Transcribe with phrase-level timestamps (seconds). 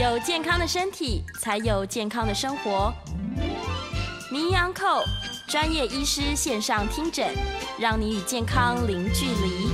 [0.00, 2.90] 有健康的身体，才有健康的生活。
[4.32, 5.02] 名医安扣
[5.46, 7.28] 专业医师线上听诊，
[7.78, 9.68] 让你与健康零距离。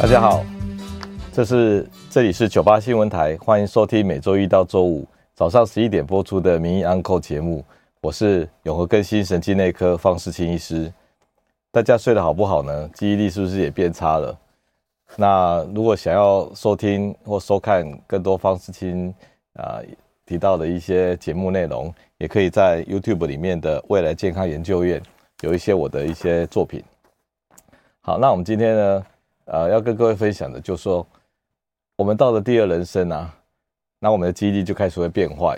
[0.00, 0.42] 大家好，
[1.34, 7.62] 这是这里是九八新闻台，欢迎收听每周一到周五早上十一点播出的名医安扣节目。
[8.00, 10.90] 我是永和更新神经内科方世清医师。
[11.70, 12.88] 大家睡得好不好呢？
[12.94, 14.34] 记忆力是不是也变差了？
[15.14, 19.14] 那如果想要收听或收看更多方识钦
[19.54, 19.80] 啊
[20.26, 25.00] 提到的一些节目内容，也可以在 YouTube 里面的未来健康研究院
[25.42, 26.82] 有一些我的一些作品。
[28.00, 29.06] 好，那我们今天呢，
[29.44, 31.06] 呃，要跟各位分享的就是说，
[31.96, 33.32] 我们到了第二人生啊，
[34.00, 35.56] 那我们的记忆力就开始会变坏。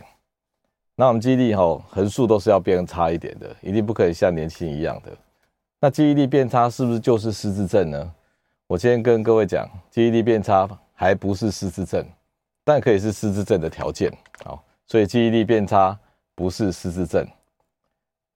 [0.95, 5.13] 那我们记忆力吼，横竖都是要变差一点的，一定不可以像年轻一样的。
[5.81, 8.13] 那记忆力变差是不是就是失智症呢？
[8.69, 12.07] 我今天跟各位讲，记忆力变差还不是失智症，
[12.65, 14.13] 但可以是失智症的条件。
[14.45, 15.99] 好，所以记忆力变差
[16.35, 17.27] 不是失智症。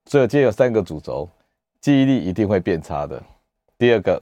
[0.07, 1.29] 所以今天有三个主轴，
[1.79, 3.21] 记忆力一定会变差的。
[3.77, 4.19] 第二个，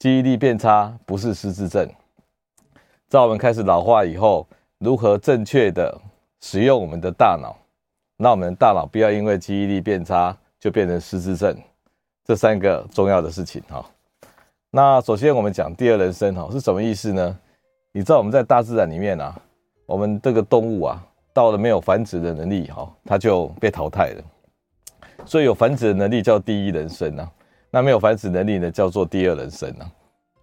[0.00, 1.88] 记忆力变差不是失智症。
[3.06, 5.96] 在我们开始老化以后，如何正确的
[6.40, 7.56] 使用我们的大脑，
[8.16, 11.56] 让我们的大脑不要因为记忆力变差就变成失智症。
[12.24, 13.88] 这三个重要的事情哈。
[14.76, 17.38] 那首先我们讲第二人生哈是什么意思呢？
[17.92, 19.40] 你知道我们在大自然里面啊，
[19.86, 21.00] 我们这个动物啊，
[21.32, 24.24] 到了没有繁殖的能力哈，它就被淘汰了。
[25.24, 27.30] 所以有繁殖的能力叫第一人生啊，
[27.70, 29.88] 那没有繁殖能力呢叫做第二人生啊。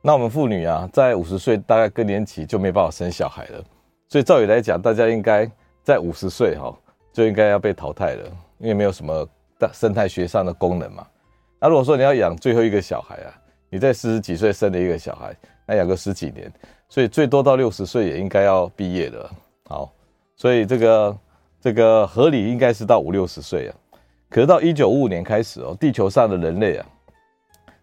[0.01, 3.61] 那我们妇女啊，在五十岁大概更年期就没办法生小孩了，
[4.07, 5.45] 所以照理来讲，大家应该
[5.83, 6.73] 在五十岁哈
[7.11, 8.23] 就应该要被淘汰了，
[8.59, 9.27] 因为没有什么
[9.59, 11.05] 大生态学上的功能嘛。
[11.59, 13.40] 那如果说你要养最后一个小孩啊？
[13.71, 15.33] 你在四十几岁生了一个小孩，
[15.65, 16.51] 那养个十几年，
[16.89, 19.31] 所以最多到六十岁也应该要毕业了。
[19.69, 19.89] 好，
[20.35, 21.17] 所以这个
[21.61, 23.75] 这个合理应该是到五六十岁啊。
[24.29, 26.85] 可是到一九五五年开始哦，地球上的人类啊，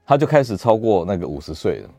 [0.04, 1.90] 他就开始超过那个五十岁了。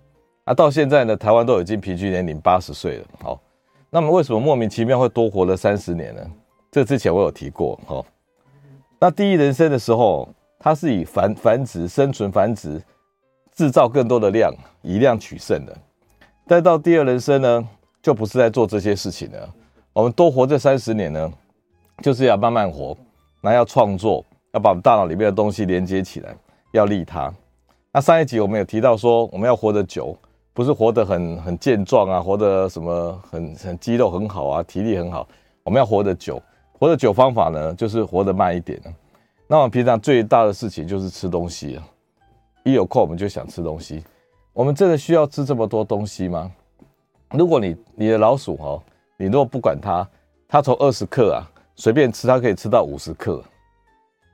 [0.43, 3.05] 啊，到现在呢，台湾都已经平均年龄八十岁了。
[3.23, 3.41] 好，
[3.89, 6.21] 那么为什么莫名其妙会多活了三十年呢？
[6.71, 7.79] 这之前我有提过。
[7.87, 8.05] 好，
[8.99, 10.29] 那第一人生的时候，
[10.59, 12.79] 它是以繁繁殖、生存、繁殖。
[13.59, 15.77] 制造更多的量，以量取胜的。
[16.47, 17.67] 但到第二人生呢，
[18.01, 19.53] 就不是在做这些事情了。
[19.91, 21.29] 我们多活这三十年呢，
[22.01, 22.95] 就是要慢慢活，
[23.41, 26.33] 那要创作，要把我们大脑里面的东西连接起来，
[26.71, 27.29] 要利他。
[27.91, 30.17] 那上一集我们有提到说，我们要活得久，
[30.53, 35.27] 不是活得很很健壮啊，活得什么很很肌肉很好啊，体力很好。
[35.65, 38.81] 我们要活得久，活得久方法呢，就是活得慢一点。
[39.47, 41.83] 那我们平常最大的事情就是吃东西啊。
[42.69, 44.03] 一有空我们就想吃东西，
[44.53, 46.51] 我们真的需要吃这么多东西吗？
[47.31, 48.81] 如果你你的老鼠哈，
[49.17, 50.07] 你如果不管它，
[50.47, 53.43] 它从二十克啊随便吃，它可以吃到五十克，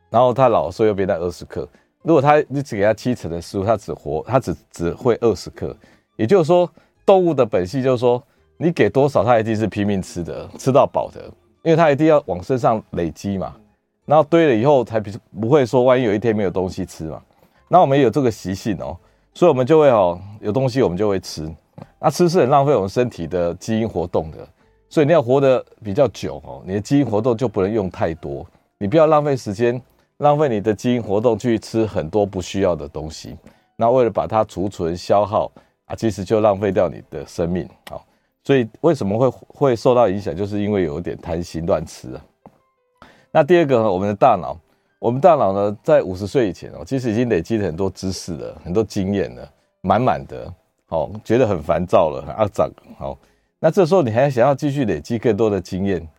[0.09, 1.67] 然后它老的时候又变成二十克。
[2.03, 5.75] 如果它你只给它七成的食物，它只活它只只会二十克。
[6.15, 6.69] 也就是说，
[7.05, 8.23] 动物的本性就是说，
[8.57, 11.25] 你给多少它一定是拼命吃的，吃到饱的，
[11.63, 13.55] 因为它一定要往身上累积嘛，
[14.05, 15.09] 然后堆了以后才不
[15.41, 17.21] 不会说万一有一天没有东西吃嘛。
[17.67, 18.95] 那我们有这个习性哦，
[19.33, 21.51] 所以我们就会哦，有东西我们就会吃。
[21.99, 24.47] 那吃是很浪费我们身体的基因活动的，
[24.87, 28.45] 所以你要活得比较久哦，你的基因活动就不能用太多。
[28.77, 29.81] 你不要浪费时间，
[30.17, 33.35] 浪费你的基因活动去吃很多不需要的东西。
[33.75, 35.51] 那为了把它储存消耗
[35.85, 37.67] 啊，其实就浪费掉你的生命。
[37.89, 38.05] 好，
[38.43, 42.25] 所以为什么会会受到影响，就是因为有一点贪心乱吃啊。
[43.31, 44.55] 那第二个呢，我们的大脑。
[45.05, 49.47] 我们大脑呢，在五十岁以前哦，其实已经累积了很多知识了，很多经验了，
[49.81, 50.51] 满满的，
[50.87, 52.67] 哦，觉得很烦躁了，很阿杂，
[52.97, 53.15] 好，
[53.59, 56.09] 那这时候你还想要继续累积更多的经验，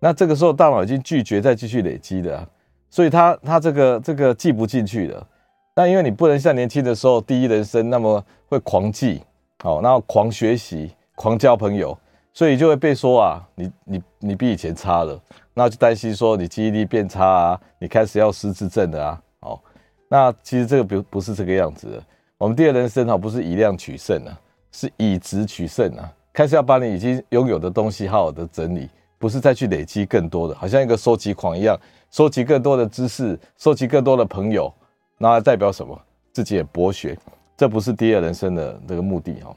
[0.00, 2.48] 那这个时候大脑已经拒绝再继续累积的，
[2.88, 5.28] 所以它它这个这个记不进去了。
[5.76, 9.20] 那因为你不能像年轻的时候第一人生那么会狂记，
[9.62, 11.94] 好，然后狂学习，狂交朋友，
[12.32, 15.20] 所以就会被说啊，你你你比以前差了。
[15.54, 19.60] 那就担心说你记忆力变差啊，你开始要失智症的啊，哦，
[20.08, 22.02] 那其实这个不不是这个样子的。
[22.38, 24.40] 我们第二人生哈，不是以量取胜啊，
[24.72, 26.12] 是以质取胜啊。
[26.32, 28.88] 开始要把你已经拥有的东西好好的整理，
[29.18, 31.78] 不是再去累积更多的，好像一个收集狂一样，
[32.10, 34.72] 收集更多的知识，收集更多的朋友，
[35.18, 36.00] 那代表什么？
[36.32, 37.14] 自己也博学，
[37.58, 39.54] 这不是第二人生的这个目的哈。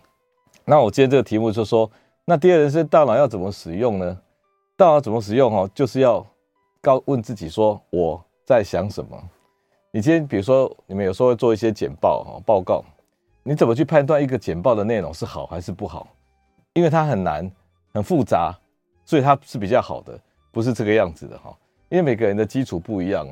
[0.66, 1.90] 那我今天这个题目就说，
[2.26, 4.18] 那第二人生大脑要怎么使用呢？
[4.78, 5.54] 大脑怎么使用？
[5.56, 6.26] 哦，就是要
[6.82, 9.18] 告问自己说我在想什么。
[9.92, 12.84] 你今天比如说你们有时候会做一些简报哈报告，
[13.42, 16.06] 你怎么去判断一个简报的内容是好还是不好？
[16.74, 17.50] 因为它很难、
[17.94, 18.54] 很复杂，
[19.06, 20.20] 所以它是比较好的，
[20.52, 21.58] 不是这个样子的哈。
[21.88, 23.26] 因为每个人的基础不一样，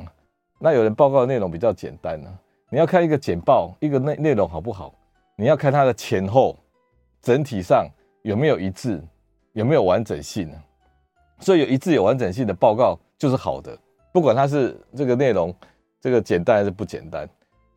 [0.60, 2.34] 那有人报告的内容比较简单呢。
[2.70, 4.94] 你要看一个简报，一个内内容好不好，
[5.36, 6.58] 你要看它的前后，
[7.22, 7.86] 整体上
[8.22, 9.04] 有没有一致，
[9.52, 10.58] 有没有完整性呢？
[11.40, 13.78] 所以有一致、有完整性的报告就是好的，
[14.12, 15.54] 不管它是这个内容
[16.00, 17.28] 这个简单还是不简单。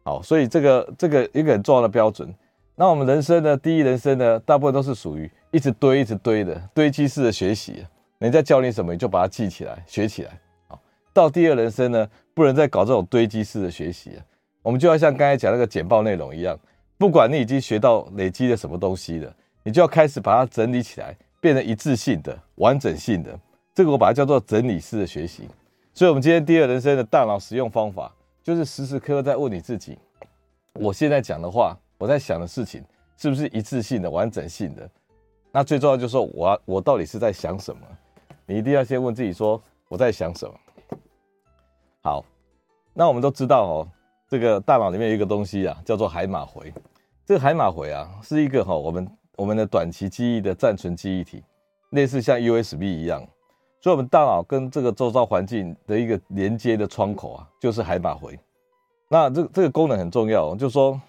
[0.05, 2.33] 好，所以这个这个一个很重要的标准。
[2.77, 7.85] 那我们人生呢，第一人生呢，大部分都是属于一直堆、一直堆的堆积式的学习。
[8.19, 10.41] 人家教你什么，你就把它记起来、学起来。
[10.69, 10.81] 好，
[11.13, 14.23] 到第二人生呢，不能再搞这种堆积式的学习了。
[14.63, 16.59] 我们就要像刚才讲那个简报内容一样，
[16.99, 23.39] 不管你已经学到累积了什么东西了，你就要开始把它整理起来，变成一致性的、完整性的。
[23.77, 25.49] 这个我把它叫做整理式的学习。
[25.93, 28.11] 所以，我们今天第二人生的大脑使用方法，
[28.43, 29.99] 就是时时刻刻在问你自己：
[30.73, 31.77] 我现在讲的话。
[31.99, 32.85] 我在想的事情
[33.17, 34.87] 是不是一致性的、完整性的？
[35.51, 37.81] 那最重要就是说，我我到底是在想什么？
[38.45, 39.59] 你一定要先问自己说
[39.89, 40.55] 我在想什么。
[42.03, 42.23] 好，
[42.93, 43.89] 那我们都知道哦，
[44.29, 46.71] 这个大脑里面有一个东西啊，叫做海马回。
[47.25, 51.43] 这个海马回啊，是一个哈我们我们的短期记忆的暂存记忆体，
[51.93, 53.27] 类似像 USB 一样。
[53.87, 58.37] 所以，我们大脑跟这个周遭环境的一个连接的窗口啊，就是海马回。
[59.09, 61.01] 那这这个功能很重要，就是说。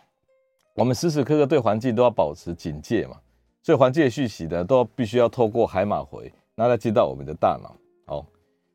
[0.75, 3.17] 我们时时刻刻对环境都要保持警戒嘛，
[3.63, 7.75] 所以环境的讯息呢，都必须要透过海马回，然后再进到我们的大脑。
[8.05, 8.23] 好，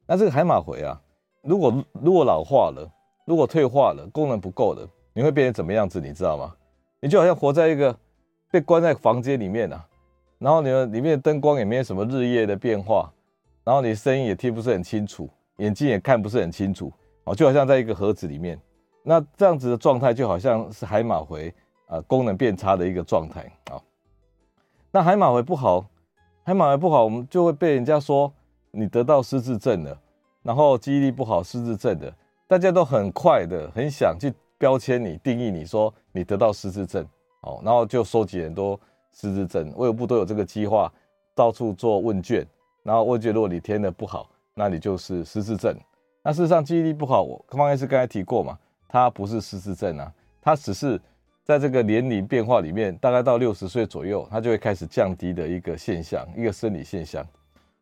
[0.05, 1.01] 那这个海马回啊，
[1.43, 2.91] 如果如果老化了，
[3.25, 6.01] 如果退化了，功能不够了，你会变成怎么样子？
[6.01, 6.53] 你知道吗？
[6.99, 7.97] 你就好像活在一个
[8.51, 9.87] 被关在房间里面啊，
[10.41, 13.09] 然后你的里面的灯光也没有什么日夜的变化，
[13.65, 15.29] 然后你声音也听不是很清楚，
[15.59, 16.93] 眼睛也看不是很清楚，
[17.25, 18.61] 哦，就好像在一个盒子里面。
[19.03, 21.53] 那这样子的状态就好像是海马回。
[21.89, 23.77] 呃，功能变差的一个状态啊。
[24.91, 25.85] 那海马回不好，
[26.43, 28.33] 海马回不好，我们就会被人家说
[28.71, 30.01] 你得到失智症了，
[30.43, 32.11] 然后记忆力不好，失智症的，
[32.49, 37.07] 大家都很快的很想去标签你，定义你说你得到失智症，
[37.43, 38.81] 哦，然后就收集很多
[39.13, 40.91] 失智症，卫福部都有这个计划，
[41.35, 42.43] 到处做问卷，
[42.83, 45.77] 然后问卷如果你填的不好，那你就是失智症。
[46.23, 48.59] 那事实上记忆力不好，我方医师刚才提过嘛，
[48.89, 51.01] 它不是失智症啊，它只是。
[51.45, 57.27] 在这个年龄变化里面，大概到六十岁左右，它就会开始降低的一个现象，一个生理现象。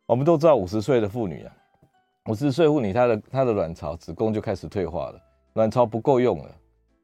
[0.07, 1.53] 我们都知道，五十岁的妇女啊，
[2.25, 5.21] 五十岁妇女她的她的卵巢、子宫就开始退化了，
[5.53, 6.55] 卵巢不够用了，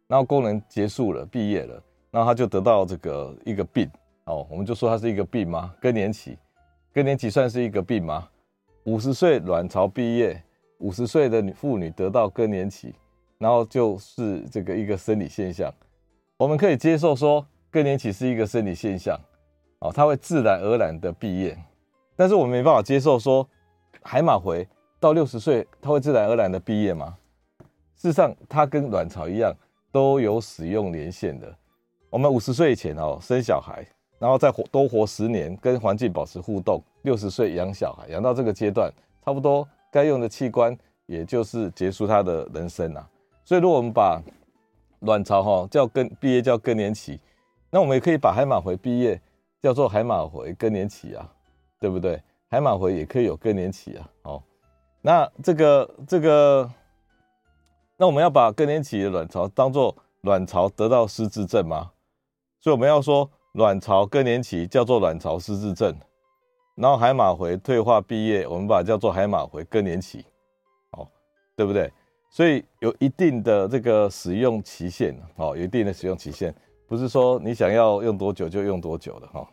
[0.07, 1.79] 然后功能结束了，毕业了，
[2.09, 3.87] 然后她就得到这个一个病
[4.25, 5.71] 哦，我们就说它是一个病吗？
[5.79, 6.39] 更年期，
[6.97, 8.27] 更年期算是一个病吗？
[8.85, 10.41] 五十岁卵巢毕业，
[10.79, 12.91] 五十岁的女妇女得到更年期，
[13.37, 15.71] 然后就是这个一个生理现象。
[16.37, 19.15] 我们可以接受说更年期是一个生理现象，
[19.77, 21.55] 哦，它会自然而然的毕业，
[22.15, 23.47] 但是我们没办法接受说
[24.01, 24.67] 海马回
[24.99, 27.15] 到六十岁它会自然而然的毕业吗？
[27.93, 29.55] 事实上，它跟卵巢一样
[29.91, 31.55] 都有使用年限的。
[32.09, 33.85] 我们五十岁以前哦生小孩，
[34.19, 38.91] 然后再活多活十年，跟环境保持互动，六十岁养小孩，养到这个阶段，
[39.23, 40.75] 差不多该用的器官
[41.05, 43.09] 也就是结束他的人生了。
[43.45, 44.21] 所以，如果我们把
[45.01, 47.19] 卵巢哈叫更毕业叫更年期，
[47.69, 49.21] 那我们也可以把海马回毕业
[49.61, 51.31] 叫做海马回更年期啊，
[51.79, 52.21] 对不对？
[52.49, 54.09] 海马回也可以有更年期啊。
[54.23, 54.43] 哦，
[55.01, 56.69] 那这个这个，
[57.97, 61.91] 那我们要把更年期的卵巢当做卵巢得到失智症吗？
[62.59, 65.91] 所以我们要说卵巢更年期叫做卵巢失智症，
[66.75, 70.23] 然后海马回退化毕业，我们把它叫做海马回更年期，
[70.91, 71.07] 哦，
[71.55, 71.91] 对不对？
[72.29, 76.53] 所以有一定的这个使用期限哦，有一定的使用期限，
[76.87, 79.49] 不是说你想要用多久就用多久的哈。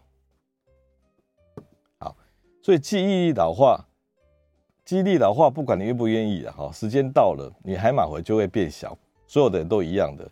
[1.99, 2.15] 好，
[2.63, 3.83] 所以记忆力老化，
[4.85, 8.95] 记忆力老化，不管你愿不愿意的哈，时间到了，你海马回就会变小，
[9.27, 10.31] 所有的人都一样的。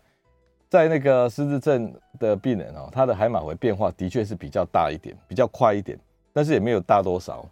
[0.73, 5.99] 在那个失智症的病人哦，他的海马回变化的确是比较大一点，比较快一点，
[6.33, 7.45] 但是也没有大多少。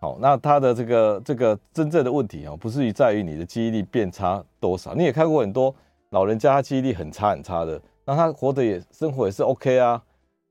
[0.00, 4.96] 好，那他的这个这个真正的问题哦，不是于在于你的记忆力变差多少。
[4.96, 5.72] 你也看过很多
[6.10, 10.02] 老人家，他记忆力很差很差的，那他活得也生活也是 OK 啊，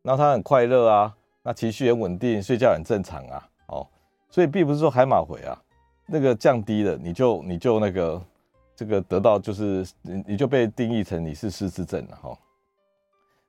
[0.01, 3.45] 那他很快乐啊，那情绪很稳定，睡觉很正常啊。
[3.67, 3.85] 哦，
[4.29, 5.61] 所以并不是说海马回啊，
[6.05, 8.21] 那个降低了你就你就那个
[8.75, 12.37] 这个得到就是你你就被定义成你是失智症了哈。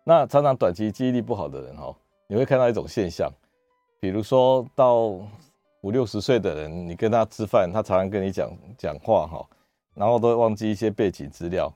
[0.05, 1.95] 那常常短期记忆力不好的人哈，
[2.27, 3.31] 你会看到一种现象，
[4.01, 5.19] 比如说到。
[5.83, 9.47] 五六十岁的人，你跟他吃饭，他常常跟你讲讲话哈，
[9.95, 11.73] 然后都忘记一些背景资料，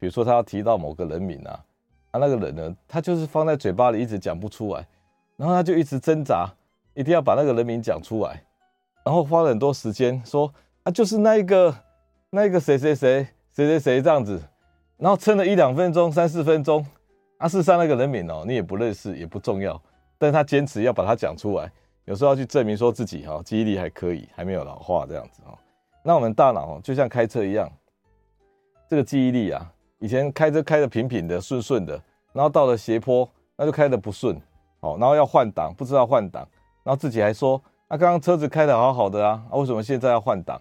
[0.00, 1.64] 比如说他要提到某个人名啊，
[2.10, 4.84] 啊那个人呢，他就是放在嘴巴里一直讲不出来，
[5.36, 6.50] 然后他就一直挣扎，
[6.94, 8.42] 一定要把那个人名讲出来，
[9.04, 11.72] 然后花了很多时间说啊，就是那一个
[12.34, 14.42] 那一个谁谁谁谁谁谁这样子，
[14.96, 16.82] 然后撑了一两分钟、三四分钟，
[17.36, 19.78] 啊，事实上那个人名哦，你也不认识，也不重要，
[20.16, 21.70] 但他坚持要把它讲出来，
[22.06, 25.52] 有时候要去证明说自己哈记忆力还可以，还没有老化这样子哦。
[26.02, 27.70] 那我们大脑哦，就像开车一样，
[28.88, 32.00] 这个记忆力啊，以前开车开的平平的、顺顺的，
[32.32, 34.34] 然后到了斜坡，那就开的不顺，
[34.80, 36.48] 哦，然后要换挡，不知道换挡，
[36.82, 40.58] 然后自己还说，那刚刚车子开的好好的，啊，为什么现在要换挡？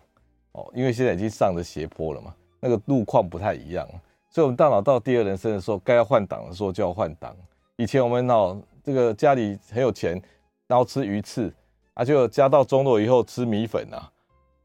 [0.53, 3.87] 哦，因为现在已经上了斜坡了嘛，那个路况不太一样，
[4.29, 7.35] 所以我们大脑到第二人生的时候，该要换挡的时候就要换挡。
[7.77, 10.21] 以前我们哦，这个家里很有钱，
[10.67, 11.53] 然后吃鱼翅，
[11.93, 14.11] 啊，就家道中落以后吃米粉啊。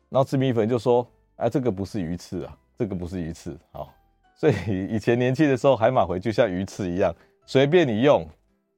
[0.08, 3.92] 然后吃米粉就说：“哎，这个不是鱼翅啊，这个不是鱼翅。”好，
[4.36, 4.54] 所以
[4.86, 7.14] 以前年轻的时候，海马回就像鱼翅一样，
[7.44, 8.26] 随便你用。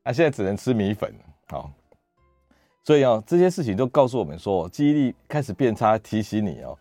[0.04, 1.12] 啊，现在只能吃米粉。
[1.48, 1.70] 好，
[2.82, 6.76] 所以哦，这些事情都告诉我们说，记忆力开始变差，提醒你哦，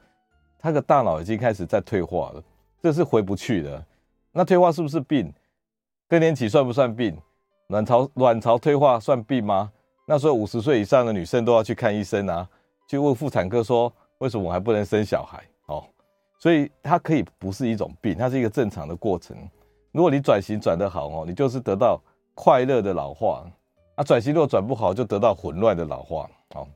[0.67, 2.43] 他的大脑已经开始在退化了，
[2.81, 3.81] 这是回不去的。
[4.33, 5.33] 那退化是不是病？
[6.09, 7.17] 更年期算不算病？
[7.67, 9.71] 卵巢卵巢退化算病吗？
[10.05, 12.45] 那时候五十岁以上的女生都要去看医生啊，
[12.85, 13.91] 去问妇产科说。
[14.17, 15.41] 为什么我还不能生小孩？
[15.67, 15.85] 哦，
[16.37, 19.37] 所以它可以不是一种病，它是一个正常的过程。
[19.93, 21.97] 如果你转型转得好哦，你就是得到
[22.35, 23.45] 快乐的老化。
[23.95, 26.29] 啊，转型如果转不好，就得到混乱的老化。
[26.55, 26.67] 哦，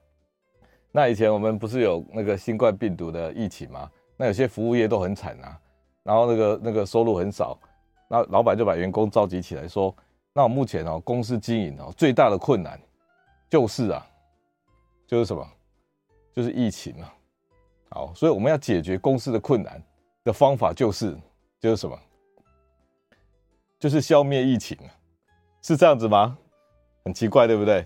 [0.91, 3.89] 那以前我们不是有那个新冠病毒的疫情吗？
[4.17, 5.60] 那有些服务业都很惨啊，
[6.03, 7.57] 然后那个那个收入很少，
[8.07, 9.95] 那老板就把员工召集起来说
[10.33, 12.79] ：“那我目前哦，公司经营哦最大的困难
[13.50, 14.05] 就是啊，
[15.07, 15.48] 就是什么？
[16.33, 17.13] 就是疫情啊。”
[17.89, 19.81] 好，所以我们要解决公司的困难
[20.24, 21.17] 的方法就是，
[21.60, 21.98] 就是什么？
[23.79, 24.77] 就是消灭疫情，
[25.62, 26.38] 是这样子吗？
[27.03, 27.86] 很奇怪，对不对？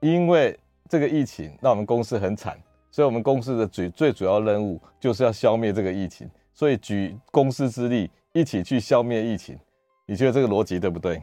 [0.00, 0.58] 因为
[0.92, 2.54] 这个疫情让我们公司很惨，
[2.90, 9.58] 所以我们公司的最最主要任务就是要消灭这个疫情，所以举公司之力一起去消灭疫情。
[10.04, 11.22] 你觉得这个逻辑对不对？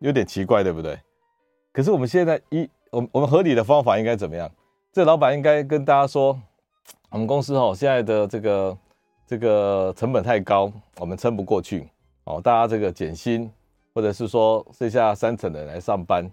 [0.00, 0.98] 有点奇怪，对不对？
[1.72, 4.50] 可是我们现在一，我们我们合理的方法应该怎么样？
[4.92, 6.36] 这老板应该跟大家说。
[7.10, 8.78] 我们公司哦，现在的这个
[9.24, 11.88] 这个成本太高，我们撑不过去
[12.24, 12.40] 哦。
[12.42, 13.48] 大家这个减薪，
[13.94, 16.28] 或者是说剩下三层的人来上班，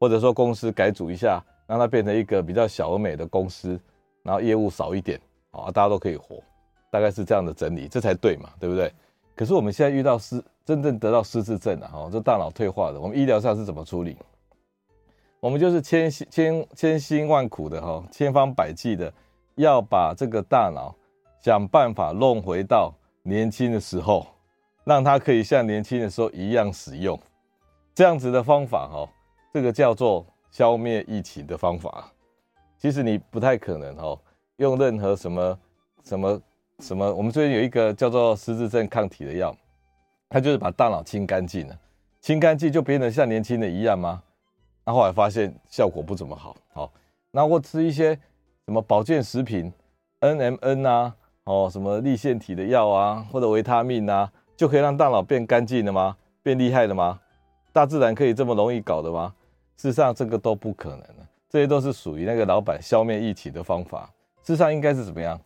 [0.00, 3.78] 或者说公司改组一下，让它变成一个比较小而美的公司，
[4.22, 5.20] 然后业务少一点
[5.50, 6.42] 啊，大家都可以活，
[6.90, 8.92] 大概是这样的整理，这才对嘛，对不对？
[9.34, 14.16] 可是我们现在遇到失真正得到失智症了哈，这大脑退化的，我们医疗上是怎么处理？
[15.40, 19.12] 我们就是千辛千千辛万苦的哈，千方百计的。
[19.58, 20.94] 要把这个大脑
[21.40, 22.92] 想办法弄回到
[23.22, 24.26] 年轻的时候，
[24.84, 27.18] 让它可以像年轻的时候一样使用，
[27.94, 29.08] 这样子的方法哈，
[29.54, 32.10] 这个叫做消灭疫情的方法。
[32.78, 34.18] 其实你不太可能哈，
[34.56, 35.58] 用任何什么
[36.02, 36.40] 什么
[36.78, 39.54] 什么，我们最近有一个叫做失智症抗体的药，
[40.30, 41.78] 它就是把大脑清干净了，
[42.22, 44.22] 清干净就变得像年轻的一样吗？
[44.86, 46.90] 那后来发现效果不怎么好，好，
[47.30, 48.18] 那我吃一些。
[48.64, 49.72] 什么保健食品
[50.18, 56.16] ，NMN 啊，哦，什么立腺体的药啊，或者维他命啊，就可以让大脑变干净了吗？
[56.42, 57.20] 变厉害了吗？
[57.72, 59.32] 大自然可以这么容易搞的吗？
[59.76, 61.26] 事实上，这个都不可能的。
[61.48, 64.12] 这些都是属于那个老板消灭疫情的方法。
[64.42, 65.40] 事实上，应该是怎么样？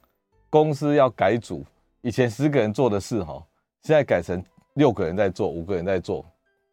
[0.48, 1.64] 公司要改组，
[2.00, 3.42] 以前十个人做的事，哈，
[3.82, 4.42] 现在改成
[4.74, 6.24] 六个人在做，五个人在做。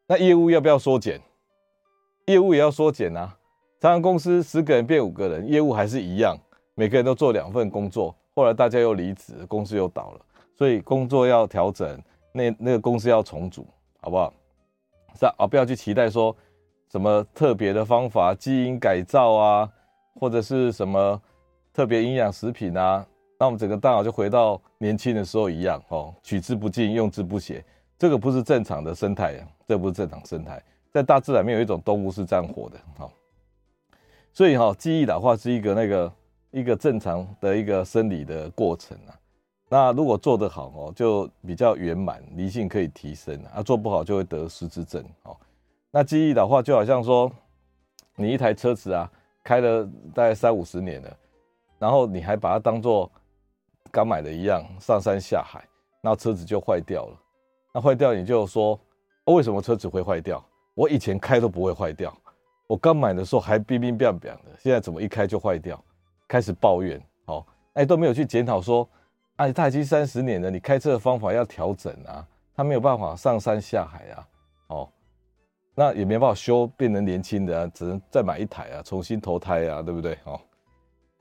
[0.07, 1.19] 那业务要不要缩减？
[2.25, 3.37] 业务也要缩减啊。
[3.79, 6.37] 常常公司十个人变五个人，业务还是一样，
[6.73, 8.15] 每个人都做两份工作。
[8.33, 10.21] 后来大家又离职，公司又倒了，
[10.55, 13.67] 所以工作要调整，那那个公司要重组，
[13.99, 14.33] 好不好？
[15.19, 16.35] 是啊，不要去期待说
[16.97, 19.71] 什么特别的方法，基因改造啊，
[20.19, 21.21] 或者是什么
[21.71, 23.05] 特别营养食品啊，
[23.39, 27.63] 那我们整个大脑就回到年轻的时候一样哦，取之不尽，用之不竭。
[27.99, 29.35] 这个不是正常的生态，
[29.67, 30.59] 这不是正常生态，
[30.91, 33.11] 在大自然没有一种动物是这样活的，好。
[34.33, 36.11] 所以哈，记忆老化是一个那个
[36.49, 39.13] 一个正常的一个生理的过程啊。
[39.69, 43.61] 那如果做得好哦，就比较圆满，理性可以提升啊。
[43.61, 45.37] 做不好就会得失智症哦。
[45.91, 47.31] 那记忆的话就好像说，
[48.15, 49.09] 你一台车子啊，
[49.43, 51.17] 开了大概三五十年了，
[51.79, 53.09] 然后你还把它当做
[53.91, 55.63] 刚买的一样，上山下海，
[56.01, 57.17] 那车子就坏掉了。
[57.73, 58.79] 那坏掉你就说，
[59.25, 60.43] 哦，为什么车子会坏掉？
[60.75, 62.15] 我以前开都不会坏掉。
[62.67, 65.81] 我刚买的时候还冰冰冰冰的，现在怎么一开就坏掉？
[66.27, 68.87] 开始抱怨，哦，哎，都没有去检讨说，
[69.37, 74.27] 哎，他已经三十年了，你开车的方法要调整啊，它没有办法上山下海啊，
[74.67, 74.89] 哦，
[75.79, 80.17] 那也没办法修变成年轻的啊，只能再买一台啊，重新投胎啊，对不对？
[80.23, 80.41] 哦，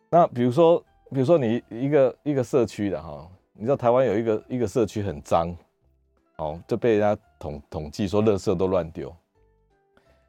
[0.08, 5.54] 那比如说，比如说你一个一个社区的哈，你知道台湾有一个一个社区很脏，
[6.36, 9.14] 哦，就被人家统统计说垃圾都乱丢。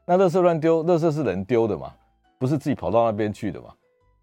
[0.03, 1.93] 那垃圾乱丢，垃圾是人丢的嘛，
[2.37, 3.73] 不是自己跑到那边去的嘛？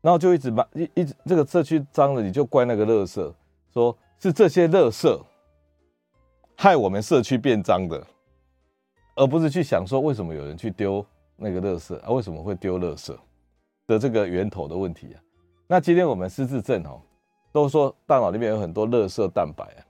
[0.03, 3.33] 然后就一直把一一直这个社区脏了，你就怪那个垃圾，
[3.73, 5.19] 说是这些垃圾
[6.59, 8.07] 害我们社区变脏的。
[9.17, 11.05] 而不是去想说为什么有人去丢
[11.37, 12.11] 那个垃圾啊？
[12.11, 13.17] 为什么会丢垃圾
[13.87, 15.21] 的这个源头的问题啊？
[15.67, 17.01] 那今天我们失智症哦，
[17.53, 19.81] 都说大脑里面有很多垃圾蛋白啊，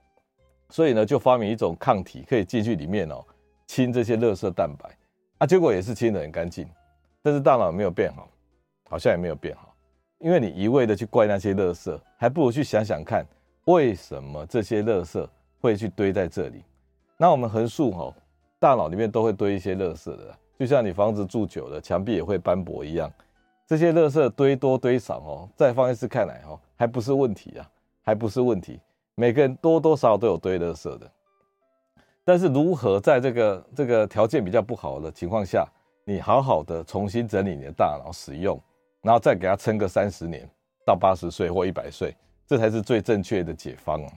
[0.69, 3.25] 所以呢就发明一种抗体可以进去里面哦
[3.65, 4.89] 清这些垃圾蛋白
[5.39, 6.67] 啊，结果也是清得很干净，
[7.23, 8.29] 但是大脑没有变好，
[8.89, 9.75] 好像也没有变好，
[10.19, 13.25] 因为你一味的去怪那些垃圾，还不如去想想看
[13.65, 15.27] 为什么这些垃圾
[15.59, 16.63] 会去堆在这里。
[17.17, 18.13] 那我们横竖哦。
[18.65, 23.07] 大脑里面都会堆一些垃圾的，就像你房子住久了，墙壁也会斑驳一样。
[23.67, 27.69] 这些垃圾堆多堆少哦，在方医师看来哦，还不是问题啊，
[28.01, 28.79] 还不是问题。
[29.13, 31.07] 每个人多多少少都有堆垃圾的，
[32.23, 35.63] 但是如何在这个这个条件比较不好的情况下，
[36.03, 38.59] 你好好的重新整理你的大脑使用，
[39.03, 40.49] 然后再给它撑个三十年
[40.83, 42.15] 到八十岁或一百岁，
[42.47, 44.09] 这才是最正确的解方哦。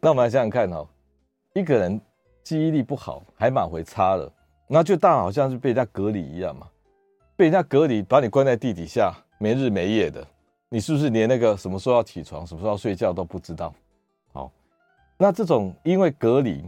[0.02, 0.88] 那我们来想想看哦，
[1.52, 2.00] 一个人
[2.42, 4.32] 记忆力不好，海马回差了，
[4.66, 6.66] 那就大脑好像是被人家隔离一样嘛，
[7.36, 10.26] 被人家隔离，把你关在地底下，没日没夜的，
[10.70, 13.74] 你是不是连那个什么时候要起床、什么时候要睡觉都不知道？
[14.32, 14.50] 好，
[15.18, 16.64] 那这种因为隔离，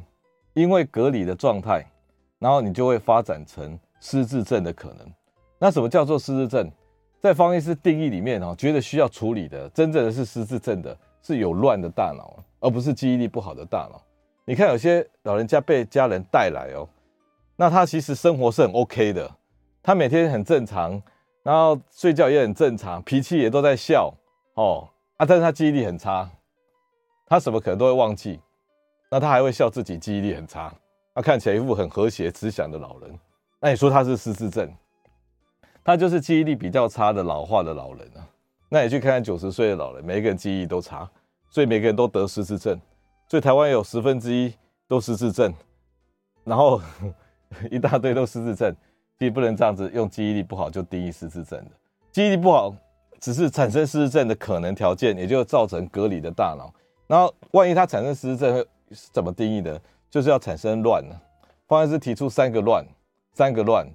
[0.53, 1.83] 因为隔离的状态，
[2.39, 5.11] 然后你就会发展成失智症的可能。
[5.59, 6.71] 那什么叫做失智症？
[7.23, 12.43] 在方医师定义里面哦，觉得需要处理的，真正的是失智症的，是有乱的大脑。
[12.64, 14.00] 而不是记忆力不好的大脑。
[14.45, 16.88] 你看，有些老人家被家人带来哦，
[17.57, 19.29] 那他其实生活是很 OK 的，
[19.83, 21.03] 他每天很正常，
[21.42, 24.14] 然后睡觉也很正常，脾气也都在笑
[24.55, 26.31] 哦啊，但是他记忆力很差，
[27.27, 28.38] 他什么可能都会忘记，
[29.11, 30.73] 那他还会笑自己记忆力很差，
[31.16, 33.18] 他看起来一副很和谐慈祥的老人。
[33.59, 34.73] 那你说他是失智症？
[35.83, 38.23] 他就是记忆力比较差的老化的老人啊。
[38.68, 41.11] 那你去看看九十岁的老人，每一个人记忆都差。
[41.53, 42.81] 所以每个人都得失智症，
[43.29, 44.53] 所以台湾有十分之一
[44.88, 45.53] 都失智症，
[46.45, 46.81] 然后
[47.71, 48.75] 一大堆都失智症，
[49.19, 51.71] 其实不能这样子用记忆力不好就定义失智症的。
[52.11, 52.75] 记忆力不好
[53.21, 56.73] 只是产生失智症的可能条件，也就造成隔离的大脑。
[57.07, 59.79] 然后万一它产生失智症是怎么定义的？
[60.11, 61.23] 就是要产生乱了。
[61.69, 62.83] 方医师提出三个乱，
[63.35, 63.87] 三个乱，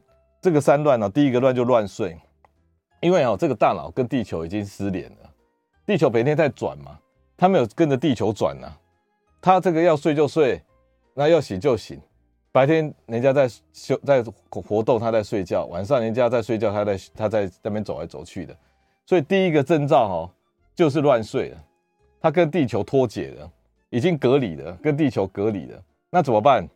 [0.41, 2.19] 这个三乱呢，第一个乱就乱睡，
[3.01, 5.29] 因为哦这个大脑跟地球已经失联了，
[5.87, 6.99] 地球每天在转嘛。
[7.37, 8.67] 他没有跟着地球转呐，
[9.39, 10.61] 他这个要睡就睡，
[11.13, 12.01] 那要醒就醒。
[12.51, 18.57] 白天人家在休在活动，他在睡觉；晚上人家在睡觉，他在他在那边走来走去的。
[19.05, 20.31] 所以第一个征兆哦，
[20.73, 21.63] 就是乱睡了，
[22.19, 23.51] 他跟地球脱节了，
[23.91, 25.79] 已经隔离了，跟地球隔离了。
[26.09, 26.67] 那怎么办？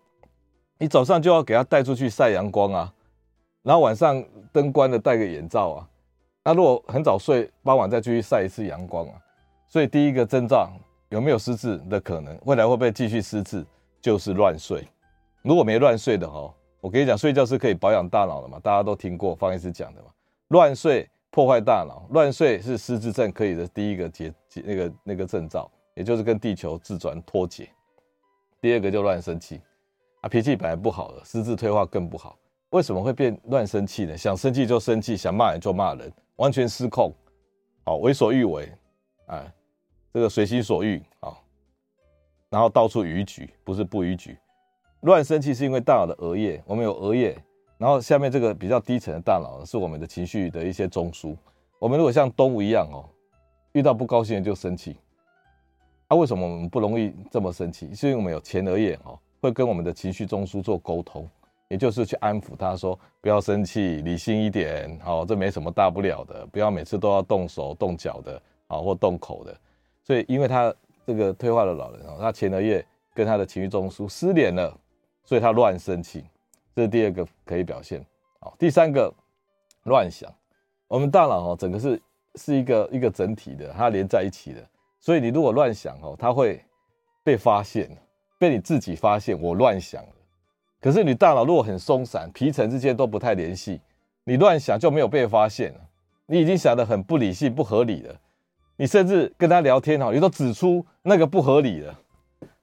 [0.78, 2.94] 你早上就要给他带出去晒阳光啊，
[3.64, 5.88] 然后晚上灯关了戴个眼罩啊。
[6.44, 9.14] 那如果很早睡，傍晚再继续晒一次阳光啊。
[9.72, 10.70] 所以第一个征兆
[11.08, 12.38] 有没有失智的可能？
[12.44, 13.66] 未来会不会继续失智？
[14.02, 14.86] 就是乱睡。
[15.44, 20.10] 如果没乱睡的哈，我跟你讲，睡觉是可以保养大脑的嘛，大家都听过方医师讲的嘛。
[20.50, 27.70] 乱睡破坏大脑，乱睡是失智症可以的第一个结那个那个征兆，也就是跟地球自转脱节。
[28.60, 29.62] 第二个就乱生气
[30.20, 32.38] 啊，脾气本来不好的，失智退化更不好。
[32.72, 34.18] 为什么会变乱生气呢？
[34.18, 37.14] 想生气就生气，想骂人就骂人，完全失控，
[37.86, 38.70] 好为所欲为，
[39.28, 39.50] 哎。
[40.14, 41.34] 这个随心所欲啊，
[42.50, 44.38] 然后到处逾矩，不是不逾矩，
[45.02, 47.38] 乱生气是因为大脑的额叶，我们有额叶，
[47.78, 51.36] 然后下面这个比较低层的大脑是我们的情绪的一些中枢。
[51.80, 53.08] 我们如果像动物一样哦，
[53.72, 54.98] 遇到不高兴的就生气，
[56.10, 57.96] 啊，为什么我们不容易这么生气？
[57.96, 61.28] 是因为我们有前额叶哦，会跟我们的情绪中枢做沟通，
[61.70, 69.58] 也就是去安抚他说不要生气，理性一点，好，这没什么大不了的，不要每次都要动手动脚的，好，或动口的。
[70.12, 70.76] 所以，因为他
[71.08, 74.78] 这个退化的老人哦，他前额叶跟他的情绪中枢失联了，
[75.24, 76.26] 所以他乱生气，
[76.76, 78.06] 这是第二个可以表现。
[78.42, 79.10] 好，第三个
[79.84, 80.30] 乱想。
[80.90, 82.02] 我们大脑哦，整个是
[82.36, 84.62] 是一个一个整体的，它连在一起的。
[85.00, 86.62] 所以你如果乱想哦，它会
[87.24, 87.90] 被发现，
[88.38, 90.14] 被你自己发现我乱想了。
[90.82, 93.80] 可是你大脑如果很松散，皮层之间都不太联系，
[94.26, 95.74] 你乱想就没有被发现。
[96.26, 98.14] 你已经想得很不理性、不合理了。
[98.82, 101.96] 你甚至跟他聊天哈，你都指出那个不合理的，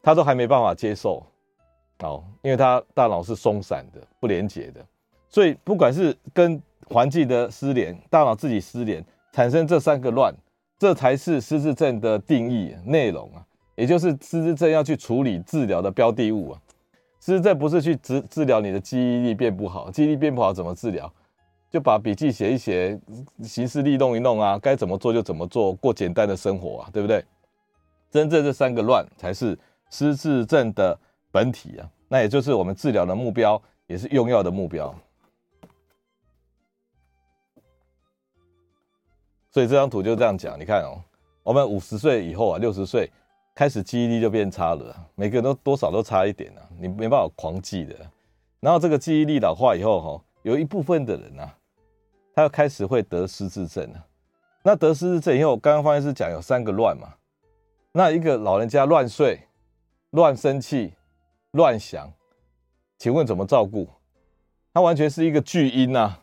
[0.03, 1.25] 他都还没办法接受，
[2.01, 4.85] 哦，因为他大脑是松散的、不连接的，
[5.29, 9.01] 所以不管是跟环境的失联，大脑自己失联，
[9.31, 10.35] 产生这三个乱，
[10.77, 16.61] 这才是失智症的定义内容啊，也就是失智症要去处理治疗的标的物啊。
[17.21, 21.09] 失智症不是去治治疗你的记忆力变不好，记忆力变不好怎么治疗？
[21.71, 22.99] 就把笔记写一写，
[23.43, 27.23] 行事历弄一弄啊，该怎么做就怎么做，过简单的生活啊，对不对？
[28.11, 29.59] 真正这三个乱才是
[29.91, 30.99] 失智症的
[31.31, 34.95] 本体啊，那也就是我们治疗的目标，也是用药的目标。
[39.51, 40.99] 所以这张图就这样讲，你看哦，
[41.43, 43.11] 我们五十岁以后啊，六十岁
[43.55, 47.95] 开始记忆力就变差了，每个人都多少都差一点啊，你没办法狂记的。
[48.61, 51.55] 然后这个记忆力老化以后哈，有一部分的人啊。
[52.38, 54.07] 他要开始会得失智症了。
[54.62, 57.14] 那得失智症，因为我刚刚方医师讲有三个乱嘛。
[57.90, 59.40] 那一个老人家乱睡、
[60.11, 60.94] 乱生气、
[61.51, 62.09] 乱想，
[62.96, 63.88] 请问怎么照顾？
[64.72, 66.18] 他完全是一个巨婴呐，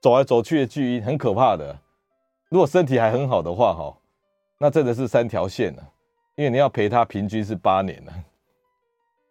[0.00, 1.78] 走来走去的巨婴，很可怕的。
[2.48, 3.96] 如果身体还很好的话，哈，
[4.58, 5.92] 那真的是三条线了，
[6.34, 8.12] 因为你要陪他平均是八年了。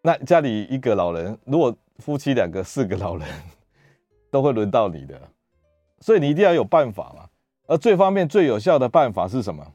[0.01, 3.27] 那家里一个老人，如果夫妻两个、四个老人，
[4.31, 5.21] 都会轮到你的。
[6.01, 7.29] 所以你一定要有办法嘛，
[7.67, 9.65] 而最方便、最有效的办法是什么？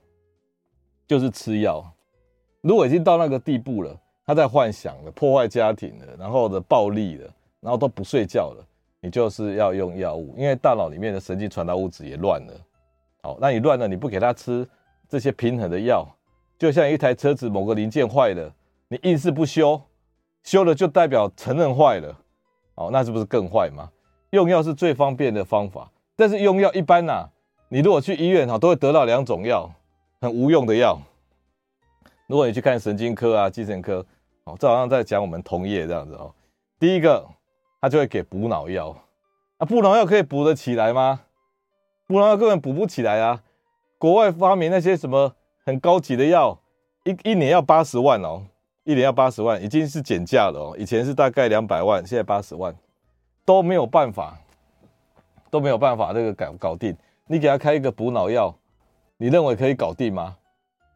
[1.06, 1.82] 就是吃药。
[2.60, 8.66] 如果已经到那个地步了，他在幻想了、破坏家庭了，然后的暴力了，然后都不睡觉了，
[9.00, 12.52] 你就是要用药物，因为大脑里面的神经传导物质也乱了。
[13.22, 14.68] 好，那你乱了，你不给他吃
[15.08, 16.04] 这些平衡的药，
[16.58, 18.52] 就像一台车子某个零件坏了，
[18.88, 19.80] 你硬是不修，
[20.42, 22.18] 修了就代表承认坏了，
[22.74, 23.88] 好，那是不是更坏吗？
[24.30, 25.88] 用药是最方便的方法。
[26.16, 27.28] 但是用药一般呐、啊，
[27.68, 29.70] 你如果去医院哈，都会得到两种药，
[30.20, 30.98] 很无用的药。
[32.26, 34.04] 如果你去看神经科啊、精神科，
[34.44, 36.32] 哦，这好像在讲我们同业这样子哦。
[36.80, 37.24] 第一个，
[37.80, 38.96] 他就会给补脑药，
[39.58, 41.20] 啊，补脑药可以补得起来吗？
[42.06, 43.42] 补脑药根本补不起来啊！
[43.98, 46.58] 国外发明那些什么很高级的药，
[47.04, 48.42] 一一年要八十万哦，
[48.84, 50.76] 一年要八十万，已经是减价了哦。
[50.78, 52.74] 以前是大概两百万，现在八十万，
[53.44, 54.38] 都没有办法。
[55.50, 58.54] 都没有办法这个搞搞定，你给他开一个补脑药，
[59.16, 60.36] 你认为可以搞定吗？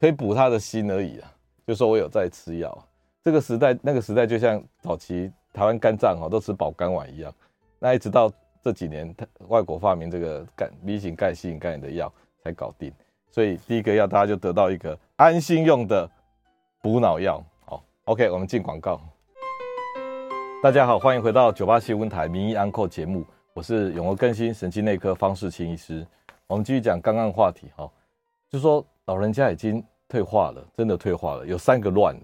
[0.00, 1.32] 可以补他的心而已啊，
[1.66, 2.86] 就说我有在吃药。
[3.22, 7.30] 这个时代，那个时代就像早期台湾肝脏哦都吃保肝丸一样，
[7.78, 8.32] 那一直到
[8.62, 12.10] 这几年，他外国发明这个肝 B 型肝、C 型肝炎的药
[12.42, 12.90] 才搞定。
[13.30, 16.10] 所以第一个药大家就得到一个安心用的
[16.82, 17.44] 补脑药。
[17.66, 19.00] 好，OK，我们进广告。
[20.62, 23.24] 大家好，欢迎回到九八新闻台名医安扣节目。
[23.52, 26.06] 我是永和更新神经内科方世清医师，
[26.46, 27.90] 我们继续讲刚刚话题哈，
[28.48, 32.16] 就说老人家已经退化了，真的退化了，有三个乱：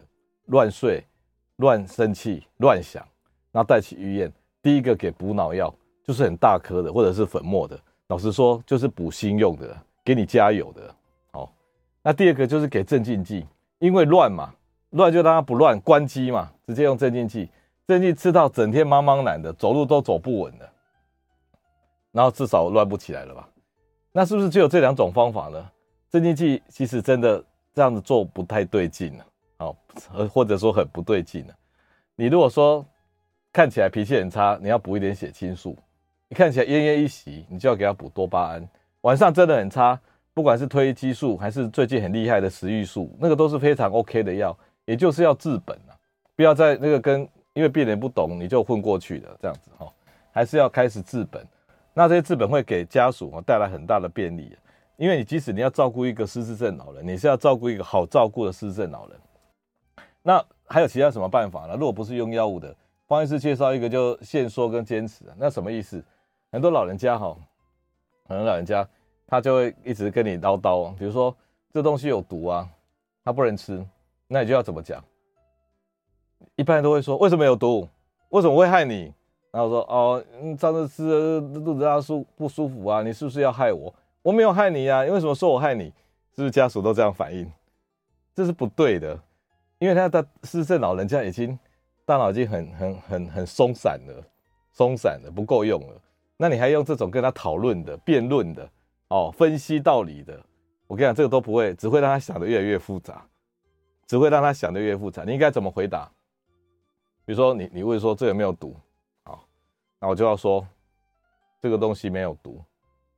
[0.47, 1.03] 乱睡、
[1.57, 3.05] 乱生气、乱想，
[3.51, 4.33] 那带去医院。
[4.62, 5.73] 第一个给补脑药，
[6.05, 10.95] 就是很大颗的或者是粉末的，老实说就是补心用的，给你加油的。
[11.33, 11.53] 好，
[12.03, 13.45] 那第二个就是给镇静剂，
[13.81, 14.55] 因为乱嘛，
[14.91, 17.51] 乱就让它不乱，关机嘛，直接用镇静剂，
[17.85, 20.71] 镇静吃到整天茫茫然的，走路都走不稳的。
[22.17, 23.47] 然后至少乱不起来了吧？
[24.11, 25.71] 那是不是只有这两种方法呢？
[26.11, 29.27] 镇静剂其实真的这样子做不太对劲了，
[29.59, 29.77] 好，
[30.33, 31.55] 或者说很不对劲了。
[32.15, 32.83] 你如果说
[33.53, 35.77] 看起来脾气很差，你要补一点血清素；
[36.27, 38.67] 你看起来奄奄一息，你就要给他补多巴胺。
[39.03, 40.01] 晚上真的很差，
[40.33, 45.93] 不管是褪黑激素还是最近很厉害的食欲素，那个都是非常 OK 的药，也就是要治本啊，
[46.35, 49.93] 不要在那个跟因为病人不懂你就混过去的这样子哈，
[50.33, 51.47] 还是要开始治本。
[51.99, 54.55] 那这些资本会给家属啊带来很大的便利，
[54.99, 59.19] 因为你即使你要照顾一个失智症老人，你是要照顾一个好照顾的失智症老人。
[60.23, 61.73] 那还有其他什么办法呢？
[61.73, 65.25] 如果不是用药物的，方医师介绍一个就限缩跟坚持。
[65.39, 66.05] 那什么意思？
[66.53, 67.35] 很多老人家哈，
[68.29, 68.87] 很多老人家
[69.27, 71.35] 他就会一直跟你叨叨，比如说
[71.73, 72.69] 这东西有毒啊，
[73.25, 73.83] 他不能吃，
[74.29, 75.03] 那你就要怎么讲？
[76.57, 77.89] 一般人都会说，为什么有毒？
[78.29, 79.15] 为什么会害你？
[79.57, 80.23] 然后说哦，
[80.59, 83.95] 上次吃肚子拉舒不舒服啊，你是不是要害我？
[84.21, 85.85] 我没有害你呀，啊，你为什么说我害你？
[86.35, 87.51] 是不是家属都这样反应？
[88.35, 89.19] 这是不对的，
[89.79, 91.59] 因为他的失智老人家已经
[92.05, 94.23] 大脑已经很很很很松散了，
[94.73, 96.03] 松散了不够用了。
[96.37, 98.69] 那你还用这种跟他讨论的、辩论的、
[99.09, 100.38] 哦分析道理的，
[100.87, 103.27] 我跟你讲，这个都不会，只会让他想的越来越复杂，
[104.07, 105.25] 只会让他想的越复杂。
[105.25, 106.12] 你应该怎么回答？
[107.25, 108.77] 比如说你你问说这有没有毒？
[109.99, 110.67] 那我就要说，
[111.61, 112.63] 这个东西没有毒，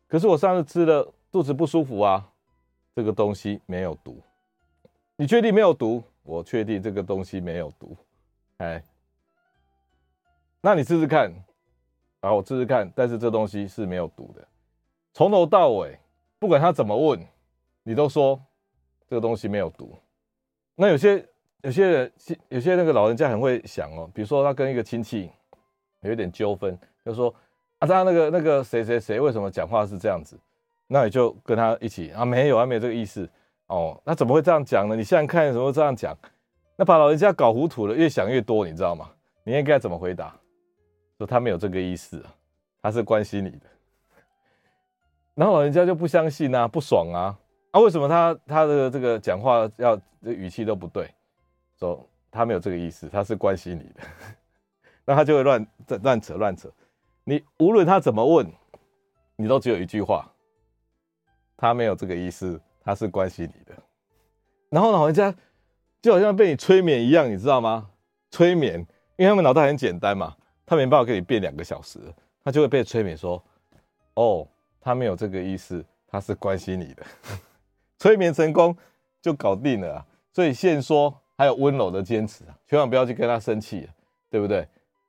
[0.06, 2.30] 可是我上次吃了肚子不舒服啊，
[2.94, 4.22] 这个东西没有毒，
[5.16, 6.02] 你确定没有毒？
[6.22, 7.96] 我确定这个东西没有毒，
[8.58, 8.84] 哎，
[10.60, 11.32] 那你试试看，
[12.20, 14.46] 啊，我试试看，但是这东西是没有毒的，
[15.14, 15.98] 从头到尾，
[16.38, 17.26] 不管他怎么问，
[17.82, 18.38] 你都说
[19.06, 19.98] 这个东西没有毒。
[20.74, 21.26] 那有些
[21.62, 22.12] 有些人，
[22.50, 25.30] 有些那个老人家很会想哦，比如说他跟一个亲戚
[26.02, 27.34] 有一点纠纷，就说
[27.78, 30.38] 啊，他那个那个谁谁谁为什么讲话是这样子？
[30.86, 33.28] 那你就跟他一起啊，没有啊，没有这个意思
[33.66, 34.96] 哦，那怎么会这样讲呢？
[34.96, 36.16] 你现在看怎么会这样讲？
[36.76, 39.10] 那把老人家搞糊涂了，越想越多，你知道吗？
[39.44, 40.34] 你应该怎么回答？
[41.18, 42.34] 说他没有这个意思啊，
[42.80, 43.66] 他是关心你的。
[45.34, 47.36] 然后老人家就不相信啊，不爽啊，
[47.72, 51.08] 啊，为什么他他的这个讲话要这语气都不对？
[51.78, 54.00] 说他没有这个意思，他是关心你的，
[55.08, 55.66] 那他就会乱
[56.02, 56.70] 乱扯乱扯。
[57.24, 58.46] 你无论他怎么问，
[59.36, 60.30] 你都只有一句话，
[61.56, 63.72] 他没有这个意思，他是关心你的。
[64.68, 65.34] 然后老人家。
[66.00, 67.90] 就好像被你催眠一样，你知道吗？
[68.30, 68.78] 催眠，
[69.16, 71.98] 因为他们脑袋很简单嘛，他没办法给你变两个小时，
[72.44, 73.42] 他就会被催眠说
[74.14, 74.46] ：“哦，
[74.80, 77.04] 他没有这个意思，他是关心你的。
[77.98, 78.74] ”催眠成功
[79.20, 80.06] 就搞定了啊。
[80.32, 83.88] 所以现说还有温柔的坚持啊，千万不要去跟他生气，
[84.30, 84.68] 对不对？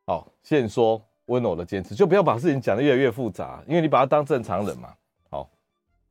[0.10, 4.92] 好，现说温柔的坚持，就不要把事情讲得越来越复杂，因为你把他当正常人嘛。
[5.30, 5.48] 好，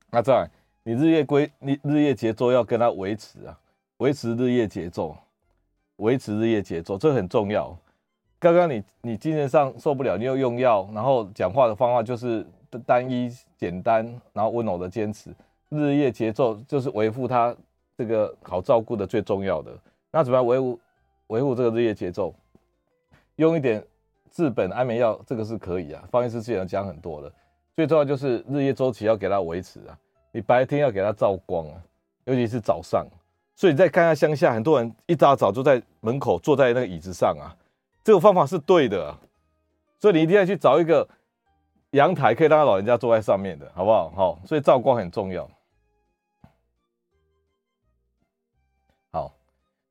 [0.08, 0.48] 那再来，
[0.84, 3.58] 你日夜规，你日夜节奏要跟他维持啊。
[3.96, 5.16] 维持日夜节奏，
[5.96, 7.76] 维持日夜节奏，这很重要。
[8.38, 12.46] 刚刚你你精神上受不了，你又用药，然后讲话的方法就是
[12.86, 15.34] 单一简单，然后温柔的坚持。
[15.70, 17.52] 日夜节奏就是维护他
[17.96, 19.76] 这个好照顾的最重要的。
[20.12, 20.78] 那怎么样维护
[21.26, 22.32] 维护这个日夜节奏？
[23.38, 23.84] 用一点
[24.30, 26.02] 治本安眠药，这个是可以啊。
[26.10, 27.32] 方医师之前讲很多的，
[27.74, 29.96] 最重要就是日夜周期要给他维持啊。
[30.32, 31.82] 你白天要给他照光啊，
[32.24, 33.06] 尤其是早上。
[33.54, 37.54] 所以你再看下乡下，很多人一大早就在门口坐在那个椅子上啊，
[38.04, 39.18] 这个方法是对的啊。
[39.98, 41.08] 所以你一定要去找一个
[41.90, 44.10] 阳台，可以让老人家坐在上面的，好不好？
[44.10, 45.48] 好，所以照光很重要。
[49.10, 49.32] 好，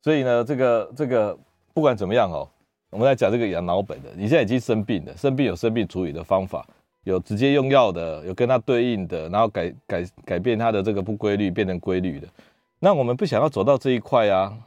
[0.01, 1.37] 所以呢，这个这个
[1.73, 2.49] 不管怎么样哦，
[2.89, 4.09] 我们来讲这个养脑本的。
[4.15, 6.65] 你现在已经生病了，生病有生病处理的方法，
[7.03, 12.27] 有直接用药的，有跟它对应的，然后改改改变它的这个不规律变成规律的。
[12.79, 14.57] 那我们不想要走到这一块啊，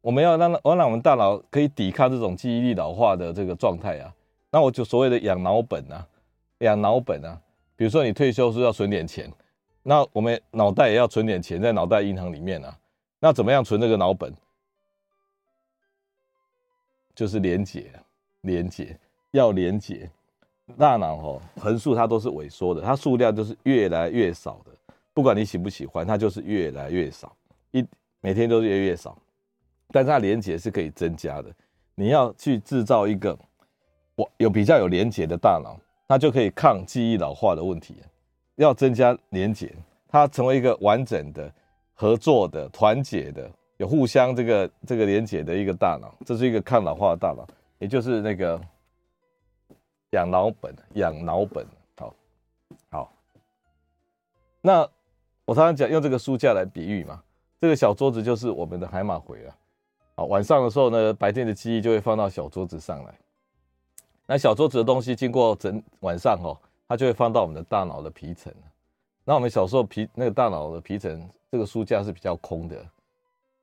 [0.00, 4.12] 我们要让我让我们大脑可以抵抗这种记忆力老化的这个状态啊。
[4.50, 6.06] 那我就所谓的养脑本啊，
[6.58, 7.38] 养脑本啊。
[7.76, 9.30] 比如说你退休是要存点钱，
[9.84, 12.76] 那我们脑袋也要存点钱在脑袋银行里面啊。
[13.20, 14.34] 那怎么样存这个脑本？
[17.18, 17.90] 就是连结，
[18.42, 18.96] 连结
[19.32, 20.08] 要连结。
[20.76, 24.70] 大脑哦，横竖它都是萎缩的，它数量就是越来越少的。
[25.12, 27.34] 不管你喜不喜欢，它就是越来越少。
[27.72, 27.84] 一
[28.20, 29.18] 每天都是越来越少，
[29.88, 31.52] 但是它连结是可以增加的。
[31.96, 33.36] 你要去制造一个
[34.14, 35.76] 我有比较有连结的大脑，
[36.06, 37.96] 它就可以抗记忆老化的问题。
[38.54, 39.74] 要增加连结，
[40.06, 41.52] 它成为一个完整的、
[41.94, 47.46] 合作的、团结的、有互相这个这个连结的一个大脑，这是一个抗老化的大脑，
[47.78, 48.60] 也就是那个
[50.10, 51.64] 养脑本，养脑本。
[51.96, 52.14] 好，
[52.90, 53.12] 好，
[54.60, 54.80] 那
[55.44, 57.22] 我常常讲用这个书架来比喻嘛。
[57.60, 59.56] 这个小桌子就是我们的海马回啊，
[60.16, 63.14] 好，晚上的时候呢，白天的记忆就会放到小桌子上来。
[64.26, 68.52] 那小桌子的东西经过整晚上哦，它就会放到我们的大脑的皮层。
[69.24, 72.84] 那我们小时候皮那个大脑的皮层，这个书架是比较空的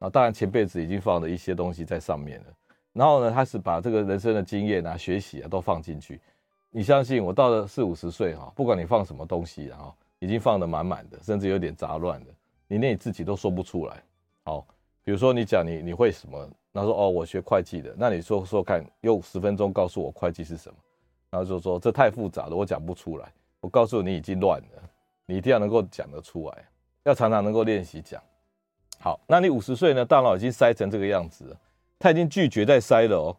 [0.05, 0.09] 啊。
[0.09, 2.45] 当然前辈子已经放了一些东西在上面了。
[2.93, 6.21] 然后呢，他是把这个人生的经验啊、学习啊都放进去。
[6.69, 12.31] 你相信我，到了四五十岁哈，不管你放什么东西，然后已经放得满满的，甚至有点杂乱的。
[12.67, 14.01] 你连你自己都说不出来，
[14.43, 14.65] 好，
[15.03, 20.75] 比如说你讲你你会什么，他说哦我学会计的，那你说说看，用十分钟告诉我会计是什么，
[21.29, 23.31] 然后就说这太复杂了，我讲不出来。
[23.61, 24.89] 我告诉你，你已经乱了，
[25.25, 26.65] 你一定要能够讲得出来，
[27.03, 28.21] 要常常能够练习讲。
[29.05, 31.55] 好，那你五十岁呢，大脑已经塞成这个样子了，
[31.99, 33.37] 他已经拒绝再塞了哦，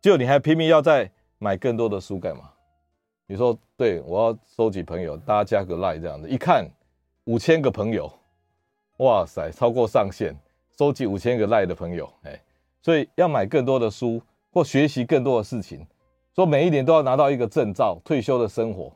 [0.00, 2.50] 就你还拼命要再买更多的书干嘛？
[3.28, 6.68] 你说对，我要收集朋友，大家加个 like 这样子，一看
[7.26, 8.12] 五千个朋友。
[8.96, 10.36] 哇塞，超过上限，
[10.76, 12.42] 收集五千个赖的朋友，哎，
[12.82, 15.86] 所以要买更多的书或学习更多的事情，
[16.34, 18.92] 说每一年都要拿到一个证照，退休的生活，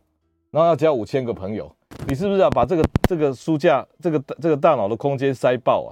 [0.51, 1.73] 然后要交五千个朋友，
[2.07, 5.91] 你是不是要把这个这个书架，这个这个大脑的空间塞爆啊？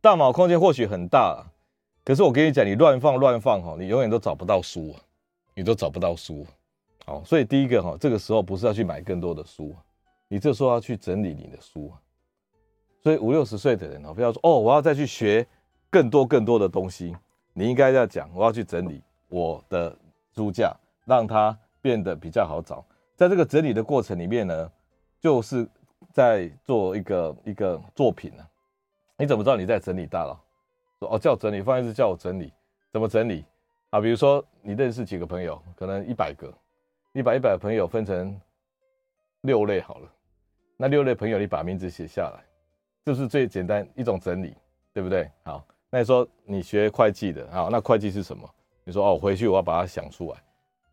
[0.00, 1.46] 大脑空间或许很大啊，
[2.04, 5.00] 可是我跟你讲，你乱放乱放哈，你永远都找不到书啊，
[5.54, 6.46] 你都找不到书，
[7.04, 9.74] 好，所以第一个哈，这个时候不是要去买更多的书，
[10.28, 11.92] 你这时候要去整理你的书。
[13.02, 15.46] 所以五六十岁的人哦，不要说哦，我要再去学
[15.90, 17.14] 更多更多的东西。
[17.52, 19.96] 你应该要讲，我要去整理我的
[20.34, 22.84] 书架，让它变得比较好找。
[23.18, 24.72] 在这个整理的过程里面呢，
[25.18, 25.68] 就是
[26.12, 28.46] 在做一个一个作品呢。
[29.16, 30.40] 你怎么知道你在整理大脑？
[31.00, 32.52] 说哦，叫我整理，方医师叫我整理，
[32.92, 33.44] 怎么整理
[33.90, 34.00] 啊？
[34.00, 36.54] 比如说你认识几个朋友，可能一百个，
[37.10, 38.40] 你把一百个朋友分成
[39.40, 40.08] 六类好了，
[40.76, 42.44] 那六类朋友你把名字写下来，
[43.04, 44.54] 这是最简单一种整理，
[44.92, 45.28] 对不对？
[45.42, 48.48] 好，那你说你学会计的，好，那会计是什么？
[48.84, 50.38] 你说哦，回去我要把它想出来，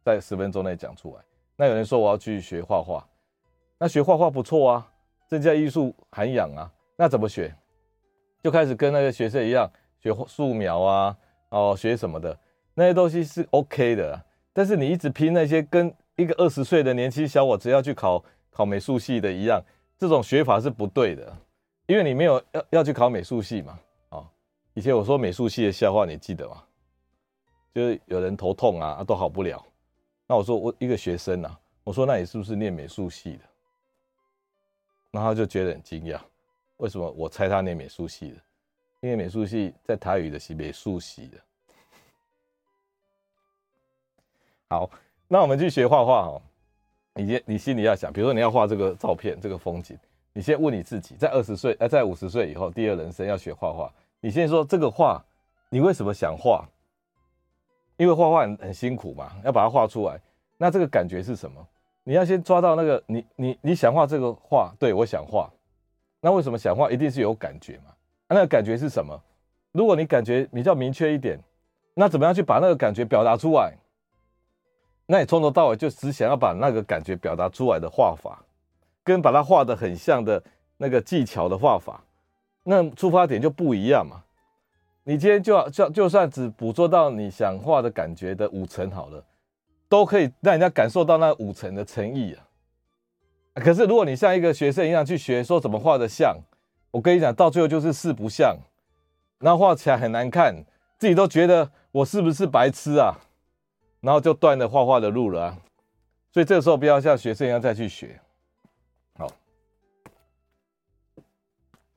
[0.03, 1.23] 在十分钟内讲出来。
[1.55, 3.07] 那有人说我要去学画画，
[3.77, 4.91] 那学画画不错啊，
[5.27, 6.71] 增加艺术涵养啊。
[6.97, 7.53] 那怎么学？
[8.43, 11.17] 就开始跟那个学生一样学素描啊，
[11.49, 12.37] 哦，学什么的
[12.73, 14.21] 那些东西是 OK 的。
[14.53, 19.61] 但是你一直拼那些跟一个二十岁的年轻小伙子要去考考美术系的一样，
[19.97, 21.35] 这种学法是不对的，
[21.87, 23.79] 因为你没有要要去考美术系嘛。
[24.09, 24.27] 哦，
[24.73, 26.63] 以前我说美术系的笑话，你记得吗？
[27.73, 29.61] 就是有人头痛啊，都好不了。
[30.27, 33.43] 那我说我一个学生啊，我说那你是不是念美术系的？
[35.11, 36.19] 然后他就觉得很惊讶，
[36.77, 38.37] 为什么我猜他念美术系的？
[39.01, 41.37] 因为美术系在台语的是美术系的。
[44.67, 44.89] 好，
[45.27, 46.41] 那我们去学画画哦。
[47.13, 49.97] 你先你心里要想，比如说你要画这个照片，这个风景，
[50.33, 55.23] 你先问你自己，在二十岁，呃，在五十岁以后，第二人生要学画画，你先说这个画，
[55.69, 56.67] 你为什么想画？
[57.97, 60.19] 因为画画很很辛苦嘛，要把它画出来。
[60.57, 61.65] 那这个感觉是什么？
[62.03, 65.51] 你要先抓到那个你你你想画这个画，对，我想画。
[66.21, 66.89] 那为什么想画？
[66.89, 67.93] 一定是有感觉嘛？
[68.29, 69.19] 那个感觉是什么？
[69.71, 71.39] 如果你感觉比较明确一点，
[71.93, 73.73] 那怎么样去把那个感觉表达出来？
[75.05, 78.43] 那你从头到尾就只想要把那个感觉表达出来的画法，
[79.03, 80.41] 跟把它画得很像的
[80.77, 82.03] 那个技巧的画法，
[82.63, 84.23] 那出发点就不一样嘛。
[85.07, 89.23] 你今天就要就就算只捕捉到你想画的感觉的五成好了，
[89.87, 92.43] 都可以让人家感受到那五成的诚意啊。
[93.53, 96.35] 可是如果你像一个学生一样去学说怎么画的像，
[96.89, 98.57] 我跟你讲，到最后就是四不像，
[99.37, 100.65] 那画起来很难看，
[100.97, 103.15] 自己都觉得我是不是白痴啊？
[104.01, 105.55] 然后就断了画画的路了。
[106.31, 108.19] 所以这个时候不要像学生一样再去学。
[109.13, 109.31] 好，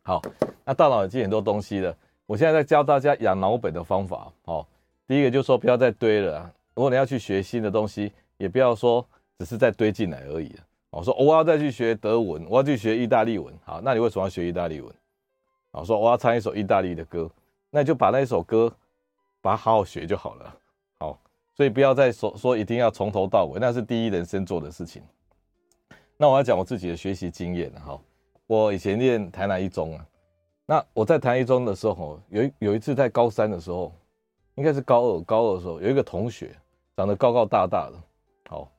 [0.03, 0.23] 好，
[0.65, 1.97] 那大脑已经很多东西了。
[2.29, 4.65] 我现在在教大家养脑本的方法，哦，
[5.07, 6.53] 第一个就是说不要再堆了。
[6.75, 9.03] 如果你要去学新的东西，也不要说
[9.39, 10.55] 只是在堆进来而已。
[10.91, 14.95] 我说我要再去学德文，我要去学意大利文，好，那你为什么要学意大利文？
[15.71, 17.31] 我说我要唱一首意大利的歌，
[17.71, 18.71] 那你就把那首歌
[19.41, 20.55] 把它好好学就好了。
[21.01, 21.19] 好，
[21.55, 25.03] 所以不要再说说一定要从头到尾，那是第一人生做的事情。
[26.19, 27.99] 那我要讲我自己的学习经验，哈，
[28.47, 30.07] 我以前念台南一中啊。
[30.71, 33.91] 那我在台一中的时候，有有一次在高三的时候，
[34.55, 36.55] 应该是高二高二的时候，有一个同学
[36.95, 37.97] 长得高高大大的，
[38.51, 38.71] 好，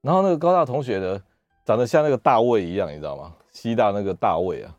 [0.00, 1.22] 然后那个高大同学呢，
[1.62, 3.36] 长得像那个大卫一样，你知道吗？
[3.50, 4.74] 西大那个大卫啊，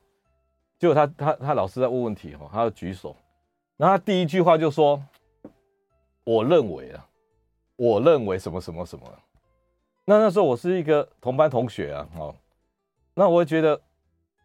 [0.80, 3.16] 结果他他他老师在问问题哦，他要举手，
[3.78, 5.00] 然后他第一句话就说
[6.26, 7.08] ：“我认为啊，
[7.76, 9.06] 我认为什么什么什么。”
[10.04, 12.36] 那那时候我是一个同班同学啊，哦，
[13.14, 13.80] 那我会觉得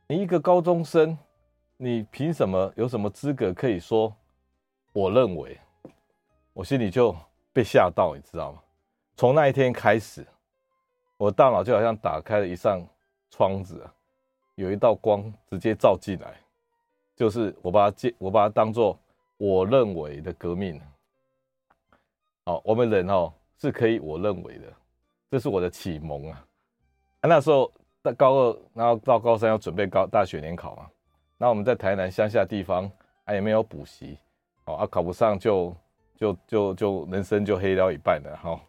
[0.06, 1.16] 你一个高中生。
[1.82, 4.14] 你凭什么有什么资格可以说？
[4.92, 5.58] 我认为，
[6.52, 7.16] 我心里就
[7.54, 8.60] 被吓到，你知道吗？
[9.16, 10.26] 从那一天开始，
[11.16, 12.86] 我大脑就好像打开了一扇
[13.30, 13.82] 窗子，
[14.56, 16.38] 有一道光直接照进来，
[17.16, 18.98] 就是我把它接，我把它当做
[19.38, 20.78] 我认为的革命。
[22.44, 24.70] 好，我们人哦是可以我认为的，
[25.30, 26.46] 这是我的启蒙啊。
[27.22, 30.90] 那时候在高二，然后到高三要准备高大学联考嘛。
[31.42, 32.84] 那我们在台南乡下地方，
[33.24, 34.18] 啊也没有补习，
[34.66, 35.74] 哦啊考不上就
[36.14, 38.60] 就就就人生就黑掉一半了哈，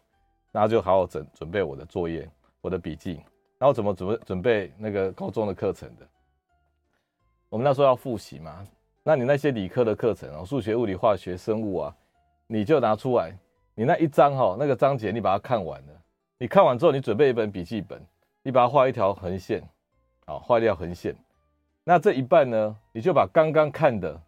[0.50, 2.26] 然后就好好准准备我的作业，
[2.62, 3.20] 我的笔记，
[3.58, 6.08] 然后怎么准备准备那个高中的课程的？
[7.50, 8.66] 我们那时候要复习嘛，
[9.02, 11.94] 那你那些理科的课程哦，数学、物理、化学、生物啊，
[12.46, 13.36] 你就拿出来，
[13.74, 15.92] 你那一章哈，那个章节你把它看完了，
[16.38, 18.02] 你看完之后你准备一本笔记本，
[18.42, 19.62] 你把它画一条横线，
[20.24, 21.14] 好，画一条横线。
[21.84, 24.22] 那这一半呢，你就把刚刚看的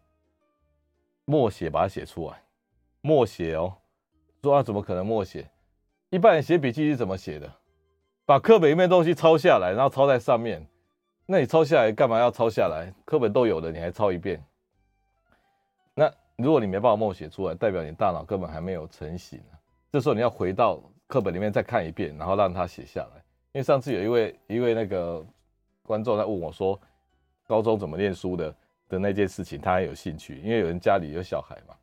[1.25, 2.43] 默写，把它写出来。
[3.01, 3.75] 默写哦，
[4.43, 5.49] 说啊，怎么可能默写？
[6.11, 7.53] 一般人写笔记是怎么写的？
[8.27, 10.67] 把课本里面东西抄下来，然后抄在上面。
[11.27, 12.93] 那你抄下来干嘛要抄下来？
[13.05, 14.43] 课本都有的，你还抄一遍？
[15.95, 19.41] 那如果你没办法默写出来，代表你大脑根本还没有成型。
[19.93, 23.23] 这时候你要回到课本里面再看一遍，然后让它写下来。
[23.53, 25.25] 因为上次有一位一位那个
[25.85, 26.81] 观众在问我说。
[27.47, 28.55] 高中怎么念书的
[28.89, 31.75] 的那件事情，他很有兴趣，因为有人家里有小孩嘛。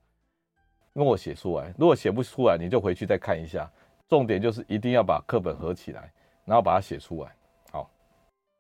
[0.94, 3.72] 那我写出来，如果写不出来，你就回去再看一下，
[4.10, 6.12] 重点就是一定要把课本合起来，
[6.44, 7.32] 然后把它写出来。
[7.72, 7.90] 好，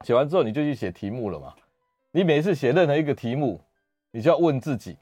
[0.06, 1.54] 写完之后你就去写题目了嘛。
[2.12, 3.60] 你每次写任何一个题目，
[4.12, 4.98] 你就要问自己，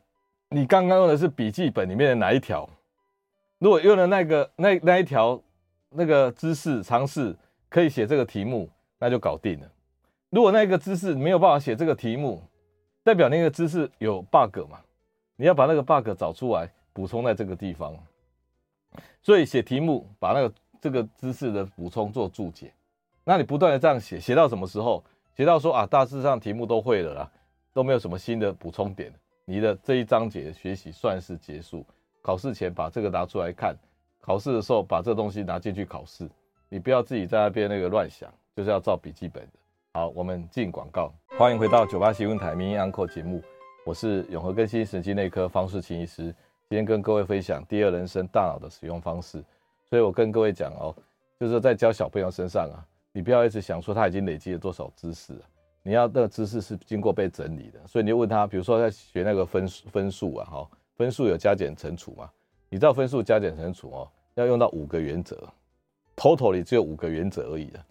[0.50, 2.68] 你刚刚用的是笔记本里面的哪一条？
[3.60, 5.40] 如果用的那个那那一条
[5.90, 7.36] 那个知识常识
[7.68, 9.72] 可以写这个题目，那就搞定了。
[10.30, 12.42] 如果那个知识没有办法写这个题目，
[13.04, 14.80] 代表那个知识有 bug 嘛？
[15.36, 17.96] 你要把那个 bug 找出来，补充在这个地方。
[19.22, 22.72] 所以写题目，把那个这个知识的补充做注解。
[23.24, 25.04] 那你不断的这样写，写到什么时候？
[25.36, 27.32] 写到说啊，大致上题目都会了啦，
[27.74, 29.14] 都没有什么新的补充点。
[29.46, 31.86] 你的这一章节学习算是结束。
[32.22, 33.76] 考试前把这个拿出来看，
[34.20, 36.30] 考试的时候把这东西拿进去考试。
[36.68, 39.50] 你不要自己在那边那个乱想，就是要照笔记本的。
[39.92, 41.12] 好，我们进广告。
[41.36, 43.42] 欢迎回到九八新闻台民医 Uncle 节目，
[43.84, 46.26] 我是永和更新神经内科方世清医师。
[46.70, 49.44] 今天跟各位分享第二人生大脑的使用方式，
[49.90, 50.96] 所以我跟各位讲哦，
[51.40, 55.34] 就是在教小朋友身上啊，你不要一直想说他已经累积了多少知识，
[55.82, 62.30] 你要那个知识是经过被整理的，所以你就问他，比如说在学那个分分数啊，哈，分数有加减乘除嘛，
[62.70, 65.52] 你知道分数加减乘除哦，要用到五个原则
[66.16, 67.84] ，total 里只有五个原则而已的，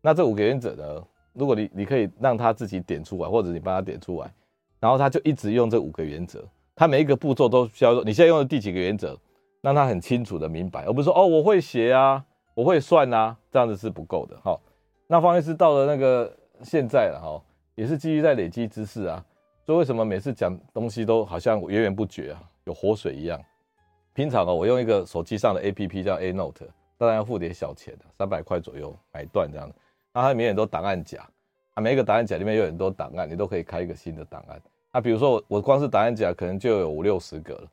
[0.00, 1.06] 那这五个原则呢，
[1.36, 4.32] 如果你你可以让他自己点出来，或者你帮他点出来，
[4.80, 6.44] 然后他就一直用这五个原则。
[6.74, 9.18] 他每一个步骤都需要说，你现在用的第几个原则，
[9.60, 12.24] 让他很清楚的明白，而不是说哦，我会写啊，
[12.54, 14.38] 我会算啊，这样子是不够的。
[14.42, 14.60] 好，
[15.06, 17.42] 那方医师到了那个现在了哈，
[17.74, 19.24] 也是继续在累积知识啊。
[19.64, 23.40] 所以为什么每次讲东西都好像源源不绝啊，有活水一样？
[24.12, 26.66] 平常哦，我用一个手机上的 APP 叫 A Note，
[26.96, 29.74] 当然要付点小钱的，三百块左右买断这样的。
[30.16, 31.20] 那它里面很多档案夹，
[31.74, 34.58] 啊，每一个档案夹里面有很多档案，你都可以开一个新的档案。
[34.90, 37.68] 那比如说我我光是答案夹可能就有五六十个了，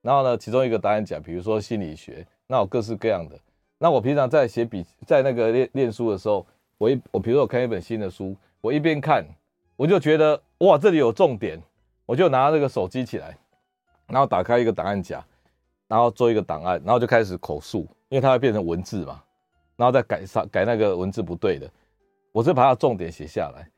[0.00, 3.36] 然后呢，其中一个答案夹，比如说心理学，那我各式各样的。
[3.78, 6.46] 那我平常在写笔，在那个练练书的时候，
[6.78, 9.26] 我一我比如说我看一本新的书，我一边看，
[9.74, 11.60] 我就觉得哇，这里有重点，
[12.06, 13.36] 我就拿这个手机起来，
[14.06, 15.20] 然后打开一个档案夹，
[15.88, 19.20] 然后做一个档案，然后就开始口述，因为它会变成文字嘛，
[19.74, 21.68] 然后再改上改那个文字不对的，
[22.32, 23.68] 我就把它重点写下来，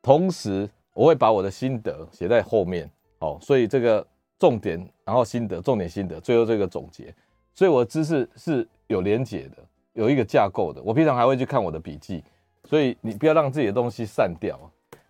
[0.00, 0.68] 同时。
[0.94, 2.86] 我会把我的心得写在后面，
[3.18, 4.06] 好，所以这个
[4.38, 7.14] 重点，然后心得，重点心得，最后这个总结，
[7.54, 9.56] 所以我的知识是有连结的，
[9.94, 10.82] 有一个架构的。
[10.82, 12.22] 我平常还会去看我的笔记，
[12.64, 14.60] 所以你不要让自己的东西散掉。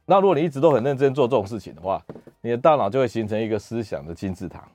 [0.07, 2.01] 那如果你一直都很认真做这种事情的话，
[2.41, 4.69] 你的大脑就会形成一个思想的金字塔。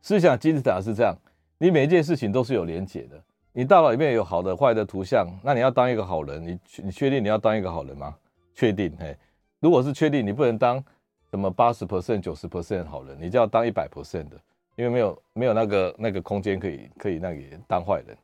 [0.00, 1.14] 思想金字塔是这样，
[1.58, 3.22] 你每一件事情都是有连结的。
[3.52, 8.14] 你大脑里面有好的、坏的图像，那你要当一个好人，你你确定你要当一个好人吗？
[8.54, 9.16] 确定，嘿。
[9.60, 10.82] 如果是确定你不能当
[11.30, 14.40] 什么八十 percent、九十 percent 好人，你就要当一百 percent 的，
[14.76, 18.16] 因为没有没有那个那个空间可以可以那个当坏人。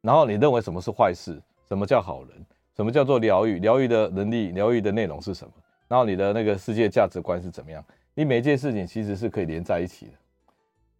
[0.00, 1.40] 然后你认为什么是坏事？
[1.68, 2.46] 什么叫好人？
[2.76, 3.58] 什么叫做疗愈？
[3.58, 5.52] 疗愈的能力、疗愈的内容是什么？
[5.88, 7.84] 然后你的那个世界价值观是怎么样？
[8.14, 10.12] 你每件事情其实是可以连在一起的。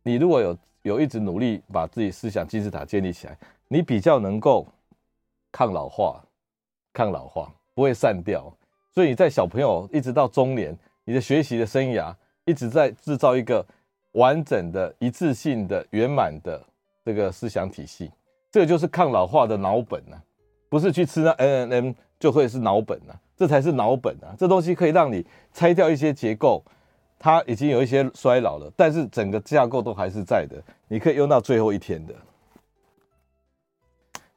[0.02, 3.38] 你如果有有一直努力把自己思想金字塔建立起来，
[3.68, 4.66] 你比较能够
[5.52, 6.24] 抗老化，
[6.92, 8.52] 抗老化不会散掉。
[8.94, 12.14] 所以你在小朋友一直到中年，你的学习的生涯
[12.44, 13.64] 一直在制造一个
[14.12, 16.60] 完整的、一致性的、圆满的
[17.04, 18.10] 这个思想体系，
[18.50, 20.16] 这个就是抗老化的脑本呐，
[20.68, 24.34] 不是去吃那 N N M 就会是脑本呐，这才是脑本啊！
[24.36, 26.64] 这东西可以让你拆掉一些结构，
[27.18, 32.14] 它已经有一些衰老了，但是整个架构都还是在的，你可以用到最后一天的。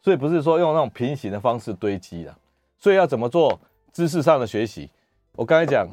[0.02, 2.36] 所以不是说用那种平行的方式堆积的，
[2.78, 3.60] 所以要怎么做？
[3.94, 4.90] 知识上的学习，
[5.34, 5.86] 我刚才讲，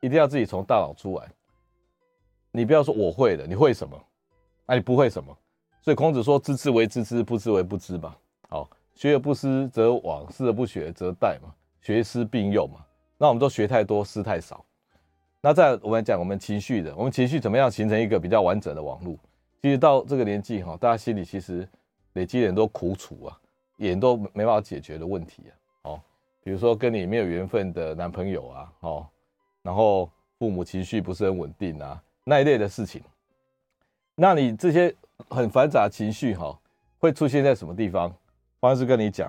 [0.00, 1.28] 一定要自己从大脑出来。
[2.50, 3.96] 你不要说我会的，你会什么？
[4.66, 5.36] 那、你不会什么？
[5.80, 8.16] 所以孔子说：“知之为知之，不知为不知嘛。”
[8.50, 11.54] 好，学而不思则罔，思而不学则殆嘛。
[11.80, 12.84] 学思并用嘛。
[13.16, 14.64] 那我们都学太多，思太少。
[15.40, 19.16] 那再我们讲我们情绪的，我们情绪怎么样形成一个比较完整的网络？
[19.62, 21.68] 其实到这个年纪哈，大家心里其实
[22.14, 23.38] 累积很多苦楚啊，
[23.76, 25.52] 也都没办法解决的问题啊。
[25.90, 26.00] 哦
[26.42, 29.06] 比如说跟你没有缘分的男朋友啊，哦，
[29.62, 30.08] 然后
[30.38, 33.02] 父母情绪不是很稳定啊，那一类的事情，
[34.14, 34.94] 那你这些
[35.28, 36.56] 很繁杂情绪哈，
[37.00, 38.14] 会出现在什么地方？
[38.60, 39.28] 方医师跟你讲，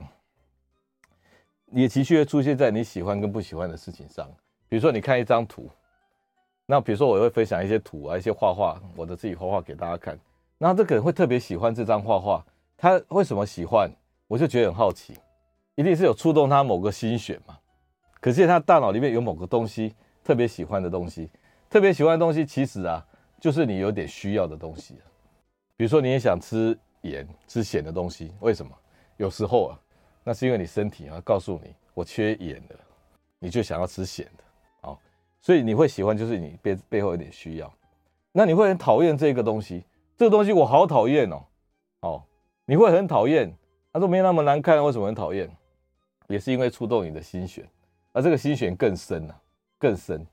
[1.65, 4.29] 你的情绪会出现在你喜欢跟不喜欢的事情上。
[4.69, 5.67] 比如说你看一张图，
[6.67, 10.15] 那比如说我会分享一些图啊，一些画画，我的自己画画给大家看，
[10.59, 12.45] 那这个人会特别喜欢这张画画，
[12.77, 13.91] 他为什么喜欢？
[14.27, 15.13] 我就觉得很好奇。
[15.75, 17.57] 一定是有触动他某个心弦嘛？
[18.19, 21.29] 可是他大脑里面有某个东西特别喜欢的东西，
[21.69, 23.05] 特别喜欢的东西，其实啊，
[23.39, 24.95] 就是你有点需要的东西。
[25.75, 28.33] 比如说，你也想吃盐、吃咸的东西。
[28.39, 28.71] 为什么？
[29.17, 29.79] 有时候啊，
[30.23, 32.75] 那是因为你身体啊告诉你我缺盐了，
[33.37, 34.43] 你就想要吃咸的。
[34.81, 34.99] 好，
[35.39, 37.71] 所以你会喜欢，就是你背背后有点需要。
[38.31, 39.83] 那你会很讨厌这个东西，
[40.17, 41.45] 这个东西我好讨厌哦。
[42.01, 42.23] 哦，
[42.65, 43.55] 你会很讨厌，
[43.91, 45.49] 他说没那么难看，为什么很讨厌？
[46.27, 47.67] 也是因为触动你的心弦，
[48.11, 49.35] 而这个心弦更深啊，
[49.79, 50.25] 更深。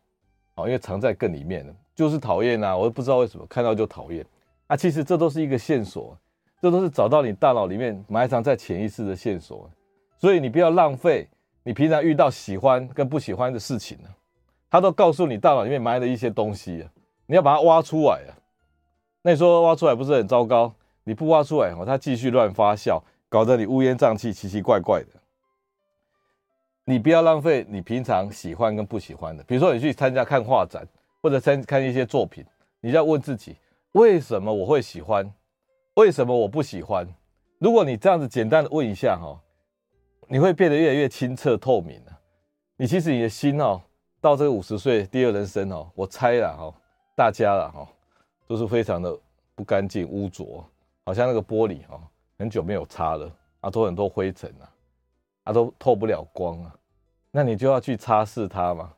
[0.56, 2.76] 哦，因为藏在更里面了，就是讨厌啊！
[2.76, 4.24] 我也不知道为什么看到就讨厌
[4.68, 4.76] 啊！
[4.76, 6.16] 其实这都是一个线索，
[6.62, 9.68] 这都是找到你大脑里面埋藏在潜意识的线索。
[10.16, 11.28] 所以你不要浪费
[11.64, 14.08] 你平常遇到喜欢跟不喜欢的事情呢，
[14.70, 16.90] 他都告诉你大脑里面埋的一些东西啊，
[17.26, 18.30] 你要把它挖出来啊！
[19.22, 20.72] 那你说挖出来不是很糟糕？
[21.02, 23.02] 你不挖出来哦，它继续乱发酵，
[23.34, 25.08] 搞得你乌烟瘴气、奇奇怪怪的。
[26.84, 30.86] 你不要浪费你平常喜欢跟不喜欢的，比如说你去参加看画展，
[31.20, 32.46] 或者参看一些作品，
[32.80, 33.56] 你就要问自己，
[33.90, 35.28] 为什么我会喜欢？
[35.94, 37.04] 为什么我不喜欢？
[37.58, 39.36] 如果你这样子简单的问一下哈，
[40.28, 42.16] 你会变得越来越清澈透明了。
[42.76, 43.82] 你其实你的心哦，
[44.20, 46.72] 到这个五十岁第二人生哦，我猜了哈，
[47.16, 47.88] 大家了哈，
[48.46, 49.18] 都是非常的
[49.56, 50.64] 不干净污浊，
[51.04, 52.00] 好像那个玻璃哈，
[52.38, 53.30] 很久没有擦了
[53.60, 54.68] 啊，都很多灰尘啊。
[55.44, 56.74] 它、啊、都透不了光啊，
[57.30, 58.92] 那你就要去擦拭它嘛。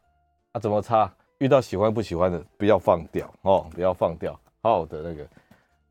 [0.52, 1.12] 啊，怎么擦？
[1.38, 4.32] 遇到喜欢不喜欢的，不要放掉哦，不要放掉，
[4.62, 5.26] 好好的那个。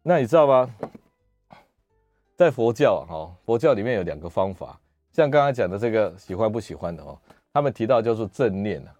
[0.02, 0.74] 那你知道吗？
[2.36, 4.80] 在佛教啊，哈，佛教里面有两个方法，
[5.12, 7.18] 像刚才讲的这个喜欢不喜欢的哦，
[7.54, 8.96] 他们提到叫做正念啊，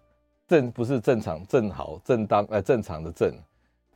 [0.46, 3.34] 正不是正常、正好、正当，呃，正常的正，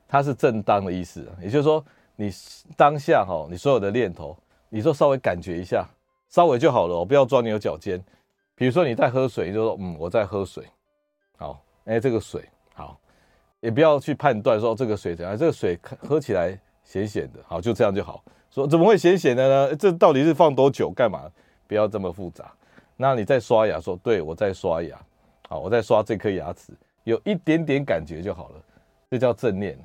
[0.09, 1.27] 它是正当的意思。
[1.41, 1.85] 也就是说，
[2.21, 2.31] 你
[2.77, 4.37] 当下哈，你所有的念头，
[4.69, 5.89] 你就稍微感觉一下。
[6.29, 7.99] 稍微就好了，我不要钻牛角尖。
[8.55, 10.63] 比如说你在喝水，你就说嗯，我在喝水，
[11.39, 12.45] 好，哎，这个水
[12.75, 13.01] 好，
[13.61, 18.23] 也不要去判断说这个水怎样，这个水喝起来咸咸的，好，就这样就好。
[18.51, 19.77] 说怎么会咸咸的呢？
[19.77, 20.91] 这到底是放多久？
[20.91, 21.23] 干嘛？
[21.67, 22.53] 不要这么复杂。
[22.99, 24.95] 那你在刷牙，说对，我在刷牙，
[25.49, 28.63] 好，我在刷这颗牙齿，有一点点感觉就好了，
[29.11, 29.79] 这叫正念。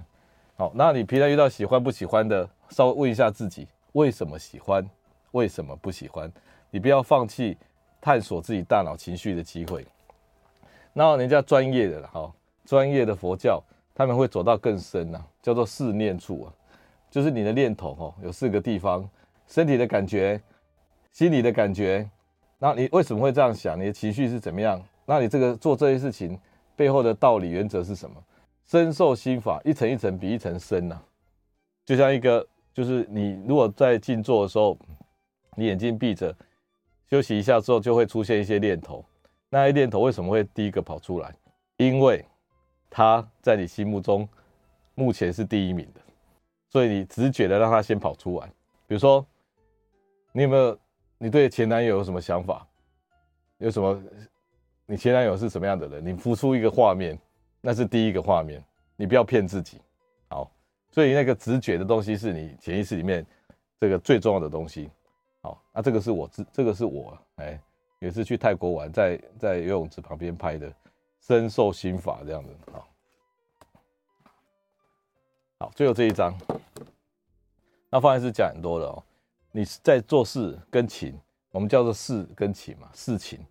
[0.58, 4.89] 好，那你平常遇到喜欢不喜欢的，稍微问一下自己，为什么喜欢？
[5.32, 6.32] 为什么不喜欢？
[6.72, 7.58] 你不要放弃
[7.99, 9.86] 探索自己大脑情绪的机会。
[10.93, 12.32] 那人家专业的哈，
[12.64, 13.62] 专业的佛教
[13.93, 16.53] 他们会走到更深呐，叫做四念处啊，
[17.12, 19.06] 就是你的念头哦，有四个地方：
[19.49, 20.41] 身体的感觉、
[21.12, 22.10] 心理的感觉。
[22.60, 23.78] 那你为什么会这样想？
[23.78, 24.82] 你的情绪是怎么样？
[25.06, 26.39] 那你这个做这些事情
[26.78, 28.16] 背后的道理原则是什么？
[28.66, 30.99] 深受心法一层一层比一层深呐，
[31.86, 34.78] 就像一个，就是你如果在静坐的时候。
[35.57, 36.36] 你眼睛闭着，
[37.09, 39.05] 休息一下之后，就会出现一些念头。
[39.47, 41.34] 那些念头为什么会第一个跑出来？
[41.78, 42.26] 因为
[42.89, 44.28] 它在你心目中
[44.95, 46.01] 目前是第一名的，
[46.68, 48.47] 所以你直觉的让它先跑出来。
[48.86, 49.26] 比如说，
[50.34, 50.78] 你有没有
[51.18, 52.68] 你对前男友有什么想法？
[53.59, 53.97] 有什么？
[54.86, 56.05] 你前男友是什么样的人？
[56.05, 57.18] 你浮出一个画面，
[57.66, 58.63] 那是第一个画面。
[58.95, 59.82] 你不要骗自己。
[60.30, 60.49] 好，
[60.91, 63.26] 所以那个直觉的东西是你潜意识里面
[63.80, 64.89] 这个最重要的东西。
[65.41, 67.59] 好，那这个是我，这这个是我，哎，
[67.99, 70.72] 也是去泰国玩，在在游泳池旁边拍的，
[71.20, 72.55] 身受心法这样子。
[72.72, 72.88] 好，
[75.59, 76.34] 好，最后这一张，
[77.89, 79.03] 那方案是讲很多的哦。
[79.51, 81.20] 你在做事跟情，
[81.51, 83.45] 我们叫做事跟情嘛，事情。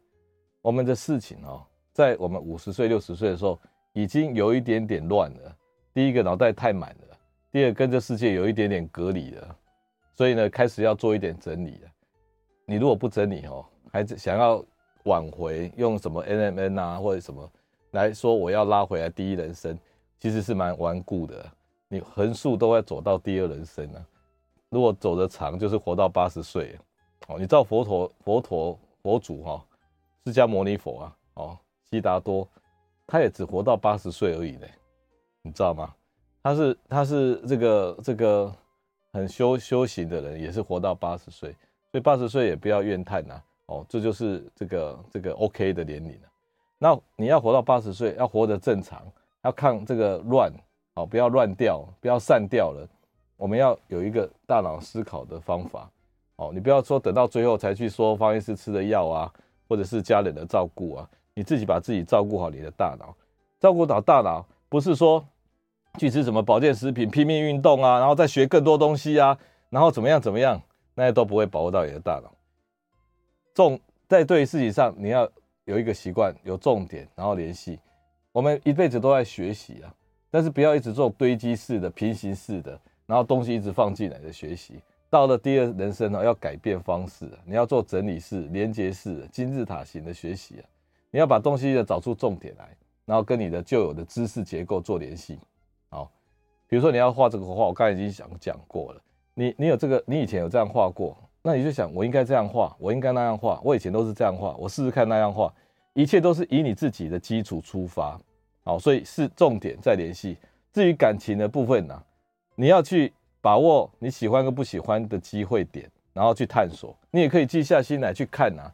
[0.63, 3.61] 我们的事情哦，在我们五十岁、六十岁的时候，
[3.95, 5.57] 已经有一点点乱了。
[5.95, 7.17] 第一个脑袋太满了，
[7.51, 9.57] 第二跟这世界有一点点隔离了。
[10.13, 11.89] 所以呢，开始要做一点整理了。
[12.67, 14.65] 你如果不整理哦，还是想要
[15.05, 17.51] 挽回，用什么 NMN 啊或者什么
[17.93, 19.79] 来说，我要拉回来第一人生，
[20.19, 21.45] 其实是蛮顽固的。
[21.89, 24.05] 你横竖都会走到第二人生啊。
[24.71, 26.77] 如果走得长，就是活到八十岁
[27.29, 27.37] 哦。
[27.39, 29.65] 你知道佛陀、佛陀、佛祖哈，
[30.25, 32.49] 释迦牟尼佛啊，哦，悉达多，
[33.07, 34.67] 他也只活到八十岁而已呢。
[35.43, 35.95] 你知道吗？
[36.43, 38.55] 他是他是这个这个。
[39.15, 41.53] 很修修行的人也是活到八十岁，
[41.93, 43.45] 所以八十岁也不要怨叹呐、啊。
[43.67, 46.29] 哦，这就是这个这个 OK 的年龄了。
[46.79, 49.07] 那你要活到八十岁，要活得正常，
[49.45, 50.53] 要抗这个乱，
[50.97, 52.85] 哦，不要乱掉，不要散掉了。
[53.37, 55.89] 我们要有一个大脑思考的方法。
[56.35, 59.33] 哦，你不要说等到最后才去说方医师吃的药啊，
[59.69, 63.15] 或者是家人的照顾啊，你自己把自己照顾好你的大脑，
[63.59, 65.25] 照顾好大脑，不是说。
[65.97, 69.39] 去吃什么保健食品，拼命运动啊，然后再学更多东西啊，
[69.71, 70.61] 然后怎么样怎么样，
[70.93, 72.35] 那些都不会保护到你的大脑。
[73.55, 73.79] 重
[74.09, 75.31] 在对于事情上，你要
[75.67, 77.79] 有一个习惯，有重点，然后联系。
[78.33, 79.95] 我们一辈子都在学习啊，
[80.33, 82.77] 但是不要一直做堆积式的、平行式的，
[83.07, 84.81] 然后东西一直放进来的学习。
[85.09, 90.67] 到了第二人生呢，要改变方式，你要做整理式、连接式、金字塔型的学习啊，
[91.15, 95.39] 你要把东西呢找出重点来，然后跟你的旧有的知识结构做联系。
[95.89, 96.11] 好，
[96.67, 99.01] 比如说你要画这个画，我刚才已经想讲过了，
[99.35, 105.55] 你你有这个，你以前有这样画过，那你就想我应该这样画，我应该那样画，我以前都是这样画，我试试看那样画，
[105.93, 108.21] 一切都是以你自己的基础出发。
[108.65, 110.37] 好，所以是重点再联系。
[110.73, 112.03] 至于感情的部分呢，
[112.57, 113.13] 你要去。
[113.45, 116.97] 把握你喜欢跟不喜欢的机会点，然后去探索。
[117.11, 118.73] 你也可以静下心来去看啊，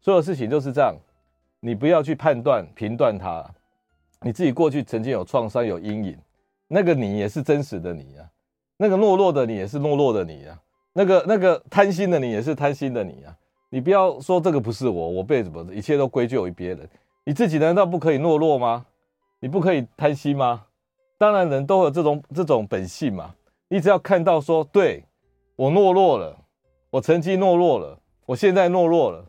[0.00, 0.94] 所有事情都是这样，
[1.64, 3.48] 你不要去判断、评断它。
[4.20, 6.18] 你自己过去曾经有创伤、有阴影，
[6.66, 8.28] 那个你也是真实的你啊，
[8.76, 10.60] 那个懦弱的你也是懦弱的你啊，
[10.92, 13.36] 那个那个贪心的你也是贪心的你啊。
[13.70, 16.88] 你不要说这个不是我，我被什么，一切都归咎于别人。
[17.24, 18.84] 你自己难道不可以懦弱吗？
[19.40, 20.66] 你不可以贪心吗？
[21.16, 23.34] 当然，人都有这种这种本性嘛。
[23.68, 25.04] 你只要看到说，对，
[25.56, 26.36] 我懦弱了，
[26.90, 29.24] 我曾经懦弱了，我现在懦弱了，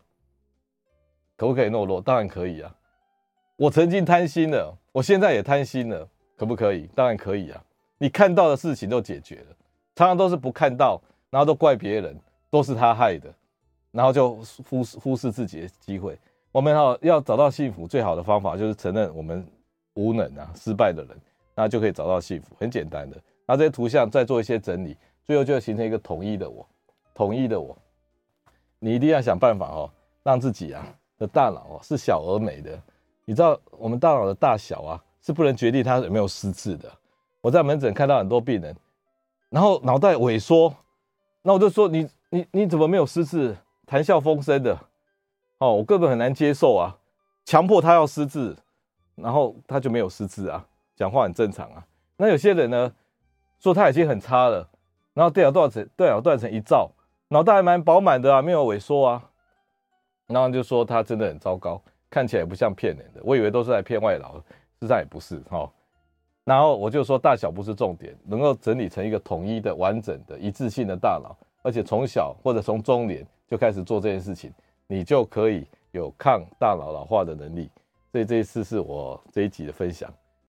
[1.36, 2.00] 可不可以懦弱？
[2.00, 2.74] 当然可以啊。
[3.56, 6.88] 我曾经贪心了，我现在也贪心了，可不可以？
[6.94, 7.62] 当然可以啊。
[7.98, 9.56] 你看到的事情都解决了，
[9.94, 12.18] 常常都是不看到，然后都怪别人，
[12.50, 13.32] 都是他害的，
[13.92, 14.36] 然后就
[14.68, 16.18] 忽视忽视自己的机会。
[16.50, 19.46] 我们哈要找到幸福，最好的方法就是承认我们
[19.94, 21.16] 无能啊，失败的人，
[21.54, 23.16] 那就可以找到幸福，很简单的。
[23.46, 26.66] 那这些图像再做一些整理，最后就会形成一个统一的我，
[27.14, 27.76] 统一的我。
[28.78, 29.90] 你一定要想办法哦，
[30.22, 30.86] 让自己啊
[31.24, 32.78] 的大脑哦是小而美的。
[33.24, 36.90] 你知道我们大脑的大小啊是不能决定它有没有失智的。
[37.40, 38.76] 我在门诊看到很多病人，
[39.48, 40.74] 然后脑袋萎缩，
[41.42, 43.56] 那我就说你你你怎么没有失智？
[43.86, 44.78] 谈笑风生的
[45.58, 46.96] 哦，我根本很难接受啊，
[47.44, 48.56] 强迫他要失智，
[49.14, 50.64] 然后他就没有失智啊，
[50.96, 51.84] 讲话很正常啊。
[52.16, 52.92] 那有些人呢？
[53.60, 54.68] 说他已经很差了，
[55.14, 56.90] 然后电脑断层，电脑断层一照，
[57.28, 59.30] 脑袋还蛮饱满的啊，没有萎缩啊，
[60.26, 65.70] 然后就说他真的很糟糕，看起来不像骗人的，我以为都是来骗外劳，实际上也不是哈。
[66.44, 74.52] 然后我就说大小不是重点，能够整理成一个统一的、完整的、一致性的大脑，而且从小或者从中年就开始做这件事情，
[74.86, 77.70] 你就可以有抗大脑老化的能力。
[78.12, 80.12] 所以这一次是我这一集的分享。